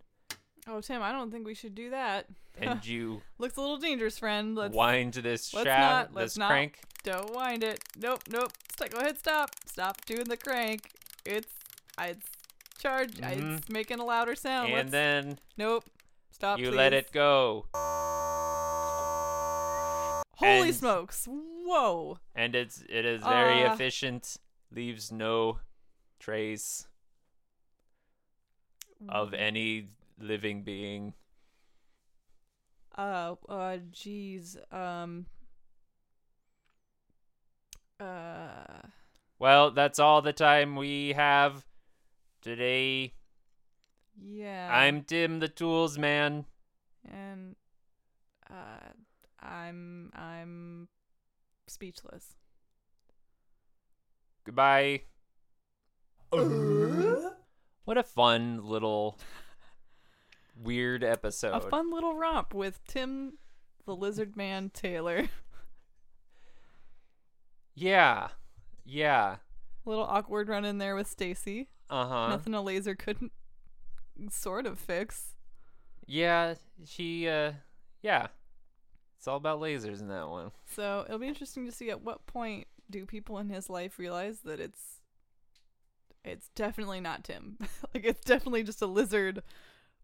Oh, 0.68 0.80
Tim, 0.80 1.02
I 1.02 1.12
don't 1.12 1.32
think 1.32 1.48
we 1.48 1.56
should 1.56 1.74
do 1.74 1.90
that. 1.90 2.28
and 2.60 2.86
you 2.86 3.22
Looks 3.40 3.58
a 3.58 3.62
little 3.62 3.78
dangerous, 3.78 4.20
friend. 4.20 4.56
Let's 4.56 4.76
wind 4.76 5.14
this 5.14 5.52
let's 5.56 5.66
shaft, 5.66 6.12
not- 6.12 6.16
let's 6.16 6.34
this 6.34 6.38
not. 6.38 6.50
crank, 6.50 6.80
Don't 7.04 7.34
wind 7.34 7.64
it. 7.64 7.80
Nope, 7.98 8.22
nope. 8.30 8.52
Go 8.92 9.00
ahead. 9.00 9.18
Stop. 9.18 9.52
Stop 9.66 10.06
doing 10.06 10.26
the 10.26 10.38
crank. 10.38 10.92
It's 11.26 11.52
it's 12.00 12.28
charge. 12.80 13.14
Mhm. 13.14 13.58
It's 13.60 13.70
making 13.70 14.00
a 14.00 14.06
louder 14.06 14.36
sound. 14.36 14.68
and 14.68 14.76
Let's- 14.76 14.92
then 14.92 15.40
nope. 15.58 15.86
Stop. 16.32 16.60
you 16.60 16.70
let 16.72 16.94
it 16.94 17.12
go. 17.12 17.66
Holy 20.36 20.70
and- 20.70 20.76
smokes! 20.76 21.28
Whoa. 21.30 22.18
and 22.36 22.56
it's 22.56 22.84
it 22.90 23.06
is 23.06 23.22
very 23.24 23.64
Ah. 23.64 23.74
efficient 23.74 24.38
leaves 24.72 25.12
no 25.12 25.60
trace 26.20 26.88
of 29.10 29.34
any 29.34 29.90
living 30.20 30.64
being 30.64 31.14
Uh. 32.98 33.36
Uh. 33.48 33.78
Jeez. 33.92 34.58
Um. 34.74 35.26
Uh. 38.00 38.82
well 39.40 39.72
that's 39.72 40.00
all 40.00 40.22
the 40.22 40.34
time 40.34 40.76
we 40.76 41.14
have 41.14 41.66
today 42.42 43.14
Yeah. 44.20 44.70
i'm 44.74 45.04
tim 45.04 45.40
the 45.40 45.48
tools 45.48 45.98
man 46.00 46.46
and 47.10 47.56
uh 48.50 48.90
I'm 49.44 50.12
I'm 50.14 50.88
speechless. 51.68 52.36
goodbye 54.46 55.02
what 57.86 57.98
a 57.98 58.04
fun 58.04 58.66
little 58.66 59.18
weird 60.56 61.04
episode 61.04 61.54
A 61.56 61.62
fun 61.62 61.92
little 61.92 62.16
romp 62.16 62.54
with 62.54 62.86
Tim 62.88 63.38
the 63.86 63.96
Lizard 63.96 64.36
Man 64.38 64.70
Taylor. 64.74 65.28
yeah 67.76 68.30
yeah 68.86 69.38
A 69.86 69.90
little 69.90 70.04
awkward 70.04 70.50
run 70.50 70.66
in 70.66 70.78
there 70.78 70.96
with 70.96 71.08
Stacy. 71.08 71.70
Uh 71.90 72.08
huh. 72.08 72.30
Nothing 72.30 72.54
a 72.54 72.62
laser 72.62 72.96
couldn't 72.96 73.32
sort 74.30 74.66
of 74.66 74.80
fix. 74.80 75.36
Yeah, 76.06 76.56
she. 76.86 77.28
uh 77.28 77.54
Yeah, 78.02 78.28
it's 79.18 79.28
all 79.28 79.38
about 79.38 79.60
lasers 79.60 80.00
in 80.00 80.08
that 80.08 80.30
one. 80.30 80.52
So 80.66 81.04
it'll 81.08 81.20
be 81.20 81.28
interesting 81.28 81.66
to 81.66 81.72
see 81.72 81.90
at 81.90 82.02
what 82.02 82.26
point 82.28 82.68
do 82.90 83.06
people 83.06 83.38
in 83.40 83.50
his 83.50 83.70
life 83.70 84.00
realize 84.00 84.40
that 84.40 84.60
it's 84.60 85.01
it's 86.24 86.50
definitely 86.56 87.00
not 87.02 87.24
Tim. 87.24 87.58
like 87.94 88.06
it's 88.06 88.24
definitely 88.24 88.64
just 88.64 88.82
a 88.82 88.88
lizard 88.88 89.44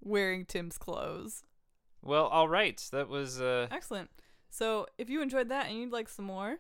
wearing 0.02 0.46
Tim's 0.46 0.78
clothes. 0.78 1.44
Well, 2.02 2.26
all 2.28 2.48
right. 2.48 2.82
That 2.92 3.10
was. 3.10 3.42
uh 3.42 3.68
Excellent. 3.72 4.10
So 4.50 4.88
if 4.98 5.10
you 5.10 5.22
enjoyed 5.22 5.50
that 5.50 5.68
and 5.68 5.78
you'd 5.78 5.92
like 5.92 6.10
some 6.10 6.26
more, 6.26 6.60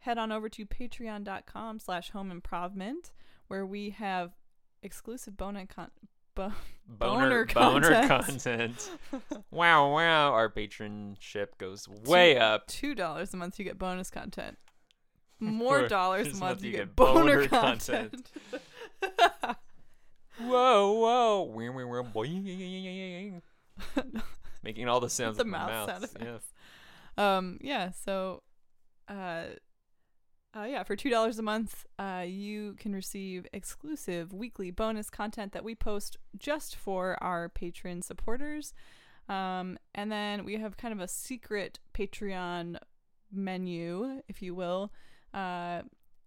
head 0.00 0.18
on 0.18 0.30
over 0.32 0.48
to 0.50 0.66
patreon.com 0.66 1.78
slash 1.78 2.10
home 2.10 2.30
improvement 2.30 3.10
where 3.48 3.64
we 3.64 3.90
have 3.90 4.32
exclusive 4.82 5.36
bonus 5.36 5.68
con- 5.74 5.90
bo- 6.34 6.52
boner 6.86 7.46
boner 7.46 7.80
boner 7.80 8.06
content. 8.06 8.90
content. 9.18 9.44
wow, 9.50 9.92
wow. 9.92 10.32
Our 10.32 10.50
patronship 10.50 11.58
goes 11.58 11.88
way 11.88 12.36
up. 12.36 12.66
two 12.66 12.94
dollars 12.94 13.32
a 13.32 13.36
month 13.36 13.58
you 13.58 13.64
get 13.64 13.78
bonus 13.78 14.10
content. 14.10 14.58
More 15.40 15.88
dollars 15.88 16.34
a 16.34 16.36
month 16.36 16.62
you 16.62 16.70
get 16.72 16.94
boner, 16.94 17.36
boner 17.36 17.48
content. 17.48 18.30
Whoa, 20.38 20.92
whoa. 20.92 21.42
Wee, 21.54 21.68
wee, 21.68 21.84
wee. 21.84 23.32
Making 24.62 24.88
all 24.88 25.00
the 25.00 25.10
sounds 25.10 25.36
The 25.36 25.44
with 25.44 25.50
mouth 25.50 25.68
mouth. 25.68 25.88
sound 25.88 26.06
Yeah. 26.20 26.28
effects. 26.28 26.52
um 27.18 27.58
yeah, 27.60 27.90
so 28.04 28.42
uh 29.08 29.44
uh, 30.54 30.64
yeah, 30.64 30.82
for 30.82 30.94
two 30.96 31.08
dollars 31.08 31.38
a 31.38 31.42
month, 31.42 31.86
uh, 31.98 32.24
you 32.26 32.74
can 32.78 32.94
receive 32.94 33.46
exclusive 33.54 34.34
weekly 34.34 34.70
bonus 34.70 35.08
content 35.08 35.52
that 35.52 35.64
we 35.64 35.74
post 35.74 36.18
just 36.36 36.76
for 36.76 37.16
our 37.22 37.48
patron 37.48 38.02
supporters. 38.02 38.74
Um, 39.30 39.78
and 39.94 40.12
then 40.12 40.44
we 40.44 40.56
have 40.56 40.76
kind 40.76 40.92
of 40.92 41.00
a 41.00 41.08
secret 41.08 41.78
Patreon 41.94 42.76
menu, 43.32 44.20
if 44.28 44.42
you 44.42 44.54
will, 44.54 44.92
uh, 45.32 45.82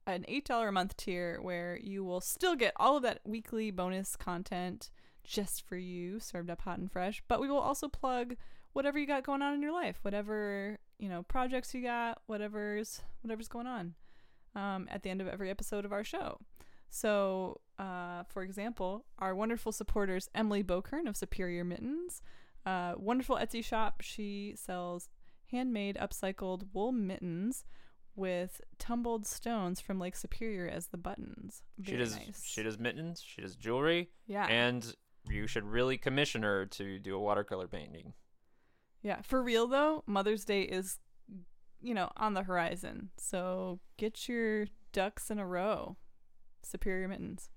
an 0.08 0.26
eight 0.28 0.46
dollar 0.46 0.70
a 0.70 0.72
month 0.72 0.96
tier 0.98 1.40
where 1.42 1.78
you 1.82 2.04
will 2.04 2.22
still 2.22 2.56
get 2.56 2.74
all 2.78 2.98
of 2.98 3.04
that 3.04 3.22
weekly 3.26 3.72
bonus 3.72 4.16
content 4.16 4.90
just 5.24 5.68
for 5.68 5.78
you, 5.78 6.20
served 6.20 6.50
up 6.50 6.62
hot 6.62 6.78
and 6.78 6.92
fresh. 6.92 7.24
But 7.28 7.42
we 7.42 7.50
will 7.50 7.60
also 7.60 7.88
plug 7.88 8.36
whatever 8.74 9.00
you 9.00 9.08
got 9.08 9.24
going 9.24 9.42
on 9.42 9.54
in 9.54 9.62
your 9.62 9.74
life, 9.74 10.00
whatever 10.02 10.78
you 11.00 11.10
know 11.10 11.24
projects 11.24 11.74
you 11.74 11.82
got, 11.82 12.22
whatever's 12.28 13.02
whatever's 13.22 13.48
going 13.48 13.68
on. 13.68 13.96
Um, 14.56 14.88
at 14.90 15.04
the 15.04 15.10
end 15.10 15.20
of 15.20 15.28
every 15.28 15.50
episode 15.50 15.84
of 15.84 15.92
our 15.92 16.06
show. 16.06 16.40
So, 16.90 17.60
uh, 17.78 18.24
for 18.24 18.42
example, 18.42 19.04
our 19.20 19.36
wonderful 19.36 19.74
supporters, 19.74 20.30
Emily 20.34 20.64
Bokern 20.64 21.10
of 21.10 21.18
Superior 21.18 21.66
Mittens, 21.66 22.22
uh, 22.66 22.94
wonderful 22.96 23.36
Etsy 23.36 23.62
shop. 23.62 24.00
She 24.00 24.54
sells 24.56 25.10
handmade 25.52 25.98
upcycled 26.00 26.68
wool 26.74 26.94
mittens 26.94 27.66
with 28.16 28.62
tumbled 28.80 29.26
stones 29.26 29.80
from 29.80 30.00
Lake 30.00 30.16
Superior 30.16 30.68
as 30.68 30.88
the 30.88 30.98
buttons. 30.98 31.64
She 31.84 31.98
does 31.98 32.16
nice. 32.16 32.44
she 32.46 32.64
does 32.64 32.80
mittens, 32.80 33.22
she 33.26 33.42
does 33.42 33.56
jewelry, 33.56 34.10
yeah. 34.28 34.48
and 34.48 34.96
you 35.30 35.48
should 35.48 35.66
really 35.66 35.98
commission 35.98 36.44
her 36.44 36.66
to 36.66 37.00
do 37.00 37.16
a 37.16 37.20
watercolor 37.20 37.68
painting. 37.68 38.14
yeah. 39.02 39.22
For 39.22 39.42
real 39.42 39.68
though, 39.68 40.04
Mother's 40.06 40.46
Day 40.46 40.62
is, 40.62 41.00
you 41.82 41.94
know, 41.94 42.12
on 42.18 42.34
the 42.34 42.44
horizon. 42.44 43.10
So 43.18 43.80
get 43.98 44.28
your 44.30 44.68
ducks 44.92 45.30
in 45.30 45.40
a 45.40 45.46
row. 45.46 45.98
Superior 46.64 47.08
Mittens. 47.08 47.50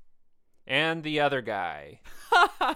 And 0.66 1.02
the 1.02 1.20
other 1.20 1.40
guy. 1.40 2.00
uh, 2.60 2.74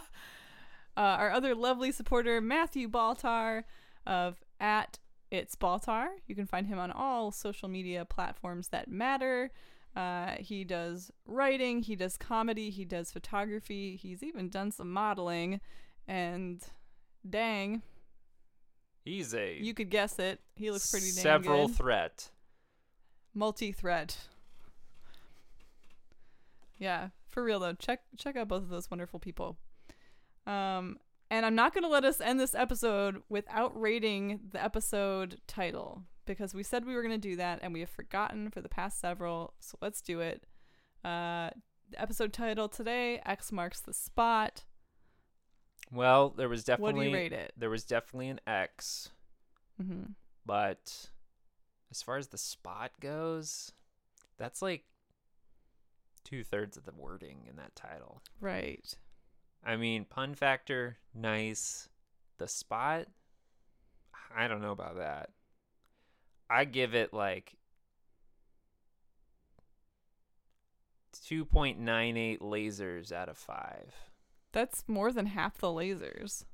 our 0.96 1.30
other 1.30 1.54
lovely 1.54 1.92
supporter, 1.92 2.40
Matthew 2.40 2.88
Baltar 2.88 3.64
of 4.06 4.42
at 4.58 4.98
It's 5.32 5.56
Baltar. 5.56 6.08
You 6.26 6.34
can 6.34 6.44
find 6.46 6.66
him 6.66 6.78
on 6.78 6.90
all 6.90 7.30
social 7.32 7.66
media 7.66 8.04
platforms 8.04 8.68
that 8.68 8.86
matter. 8.88 9.50
Uh, 9.96 10.32
he 10.38 10.62
does 10.62 11.10
writing, 11.26 11.82
he 11.82 11.96
does 11.96 12.18
comedy, 12.18 12.68
he 12.68 12.84
does 12.84 13.10
photography, 13.10 13.96
he's 13.96 14.22
even 14.22 14.50
done 14.50 14.70
some 14.70 14.92
modeling. 14.92 15.58
And 16.06 16.62
dang, 17.28 17.80
He's 19.04 19.34
a 19.34 19.56
you 19.58 19.72
could 19.72 19.88
guess 19.90 20.18
it. 20.18 20.40
He 20.54 20.70
looks 20.70 20.90
pretty 20.90 21.06
dang 21.06 21.22
several 21.22 21.66
good. 21.68 21.76
threat. 21.76 22.28
multi-threat. 23.34 24.18
Yeah, 26.78 27.08
for 27.28 27.42
real 27.42 27.58
though. 27.58 27.72
Check 27.72 28.00
check 28.18 28.36
out 28.36 28.48
both 28.48 28.62
of 28.64 28.68
those 28.68 28.90
wonderful 28.90 29.18
people. 29.18 29.56
Um 30.46 30.98
and 31.32 31.44
I'm 31.46 31.54
not 31.54 31.72
going 31.74 31.82
to 31.82 31.88
let 31.88 32.04
us 32.04 32.20
end 32.20 32.38
this 32.38 32.54
episode 32.54 33.22
without 33.28 33.72
rating 33.80 34.38
the 34.52 34.62
episode 34.62 35.40
title 35.46 36.02
because 36.26 36.54
we 36.54 36.62
said 36.62 36.84
we 36.84 36.94
were 36.94 37.02
going 37.02 37.20
to 37.20 37.28
do 37.28 37.36
that 37.36 37.58
and 37.62 37.72
we 37.72 37.80
have 37.80 37.90
forgotten 37.90 38.50
for 38.50 38.60
the 38.60 38.68
past 38.68 39.00
several. 39.00 39.54
So 39.58 39.78
let's 39.80 40.00
do 40.02 40.20
it. 40.20 40.44
Uh 41.04 41.50
the 41.90 42.00
episode 42.00 42.32
title 42.32 42.68
today 42.68 43.20
Ex 43.26 43.50
Marks 43.50 43.80
the 43.80 43.92
Spot. 43.92 44.62
Well, 45.90 46.30
there 46.30 46.48
was 46.48 46.64
definitely 46.64 46.94
what 46.94 47.02
do 47.02 47.08
you 47.08 47.14
rate 47.14 47.32
it? 47.32 47.52
there 47.56 47.70
was 47.70 47.84
definitely 47.84 48.28
an 48.28 48.40
X, 48.46 49.10
Mhm. 49.82 50.14
but 50.46 51.10
as 51.90 52.02
far 52.02 52.16
as 52.18 52.28
the 52.28 52.38
spot 52.38 52.92
goes, 53.00 53.72
that's 54.38 54.62
like 54.62 54.84
two 56.24 56.44
thirds 56.44 56.76
of 56.76 56.84
the 56.84 56.92
wording 56.94 57.46
in 57.48 57.56
that 57.56 57.74
title. 57.74 58.22
Right. 58.40 58.96
I 59.64 59.76
mean, 59.76 60.04
pun 60.04 60.34
factor, 60.34 60.98
nice. 61.14 61.88
The 62.38 62.48
spot, 62.48 63.06
I 64.34 64.48
don't 64.48 64.62
know 64.62 64.72
about 64.72 64.96
that. 64.96 65.30
I 66.50 66.64
give 66.64 66.94
it 66.94 67.14
like 67.14 67.56
2.98 71.14 72.40
lasers 72.40 73.12
out 73.12 73.28
of 73.28 73.38
5. 73.38 73.94
That's 74.52 74.84
more 74.86 75.12
than 75.12 75.26
half 75.26 75.58
the 75.58 75.68
lasers. 75.68 76.44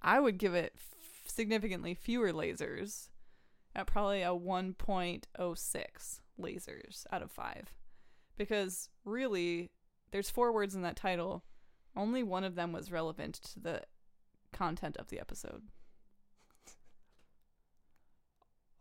I 0.00 0.20
would 0.20 0.38
give 0.38 0.54
it 0.54 0.72
f- 0.76 0.94
significantly 1.26 1.94
fewer 1.94 2.32
lasers 2.32 3.08
at 3.74 3.86
probably 3.86 4.22
a 4.22 4.28
1.06 4.28 6.20
lasers 6.40 7.06
out 7.12 7.22
of 7.22 7.30
5. 7.30 7.74
Because 8.36 8.88
really, 9.04 9.70
there's 10.10 10.30
four 10.30 10.52
words 10.52 10.74
in 10.74 10.82
that 10.82 10.96
title. 10.96 11.44
Only 11.94 12.22
one 12.22 12.44
of 12.44 12.54
them 12.54 12.72
was 12.72 12.90
relevant 12.90 13.34
to 13.52 13.60
the 13.60 13.82
content 14.52 14.96
of 14.96 15.08
the 15.08 15.20
episode. 15.20 15.62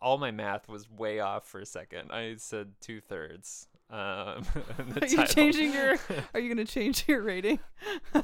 All 0.01 0.17
my 0.17 0.31
math 0.31 0.67
was 0.67 0.89
way 0.89 1.19
off 1.19 1.45
for 1.47 1.59
a 1.59 1.65
second. 1.65 2.11
I 2.11 2.35
said 2.37 2.73
two 2.79 3.01
thirds. 3.01 3.67
Um, 3.89 3.97
Are 5.01 5.05
you 5.05 5.17
title. 5.17 5.25
changing 5.25 5.73
your 5.73 5.97
Are 6.33 6.39
you 6.39 6.53
going 6.53 6.65
to 6.65 6.71
change 6.71 7.03
your 7.07 7.21
rating? 7.21 7.59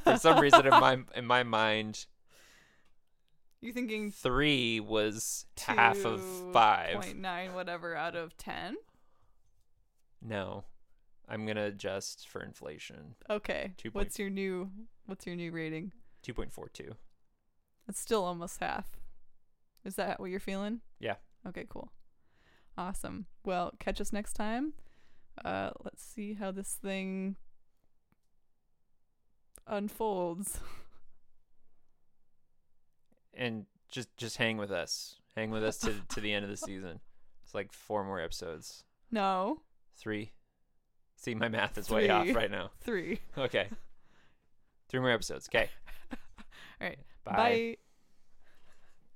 for 0.04 0.18
some 0.18 0.40
reason 0.40 0.66
in 0.66 0.72
my 0.72 0.98
in 1.16 1.26
my 1.26 1.44
mind, 1.44 2.06
you 3.62 3.74
thinking 3.74 4.12
three 4.12 4.80
was 4.80 5.46
half 5.60 6.06
of 6.06 6.22
five. 6.54 6.98
2.9 6.98 7.54
whatever 7.54 7.96
out 7.96 8.16
of 8.16 8.38
10? 8.38 8.78
No, 10.22 10.64
I'm 11.30 11.46
gonna 11.46 11.66
adjust 11.66 12.28
for 12.28 12.42
inflation. 12.42 13.16
Okay. 13.30 13.74
Two 13.78 13.90
What's 13.90 14.18
your 14.18 14.30
new 14.30 14.72
What's 15.06 15.26
your 15.26 15.36
new 15.36 15.52
rating? 15.52 15.92
Two 16.22 16.34
point 16.34 16.54
four 16.54 16.70
two. 16.70 16.96
It's 17.88 18.00
still 18.00 18.24
almost 18.24 18.60
half. 18.60 18.86
Is 19.86 19.96
that 19.96 20.20
what 20.20 20.30
you're 20.30 20.40
feeling? 20.40 20.82
Yeah. 21.00 21.16
Okay, 21.48 21.66
cool. 21.70 21.92
Awesome. 22.78 23.26
Well, 23.46 23.74
catch 23.80 24.00
us 24.02 24.14
next 24.14 24.34
time. 24.34 24.74
Uh 25.44 25.72
let's 25.84 26.04
see 26.04 26.34
how 26.34 26.52
this 26.52 26.74
thing 26.82 27.36
unfolds. 29.68 30.60
And 33.40 33.68
just 33.92 34.18
just 34.18 34.38
hang 34.38 34.58
with 34.58 34.72
us. 34.72 35.18
Hang 35.36 35.52
with 35.52 35.64
us 35.64 35.78
to 35.80 35.94
to 36.10 36.20
the 36.20 36.34
end 36.34 36.44
of 36.44 36.50
the 36.50 36.58
season. 36.68 37.00
It's 37.44 37.54
like 37.54 37.72
four 37.72 38.04
more 38.04 38.20
episodes. 38.20 38.84
No. 39.12 39.62
Three. 39.96 40.32
See, 41.18 41.36
my 41.36 41.50
math 41.50 41.78
is 41.78 41.90
way 41.90 42.10
off 42.10 42.26
Three. 42.26 42.34
right 42.34 42.52
now. 42.52 42.72
3. 42.82 43.20
Okay. 43.38 43.68
Three 44.90 45.00
more 45.00 45.10
episodes. 45.12 45.50
Okay. 45.50 45.70
All 46.12 46.88
right. 46.88 47.00
Bye. 47.26 47.34
Bye. 47.36 47.78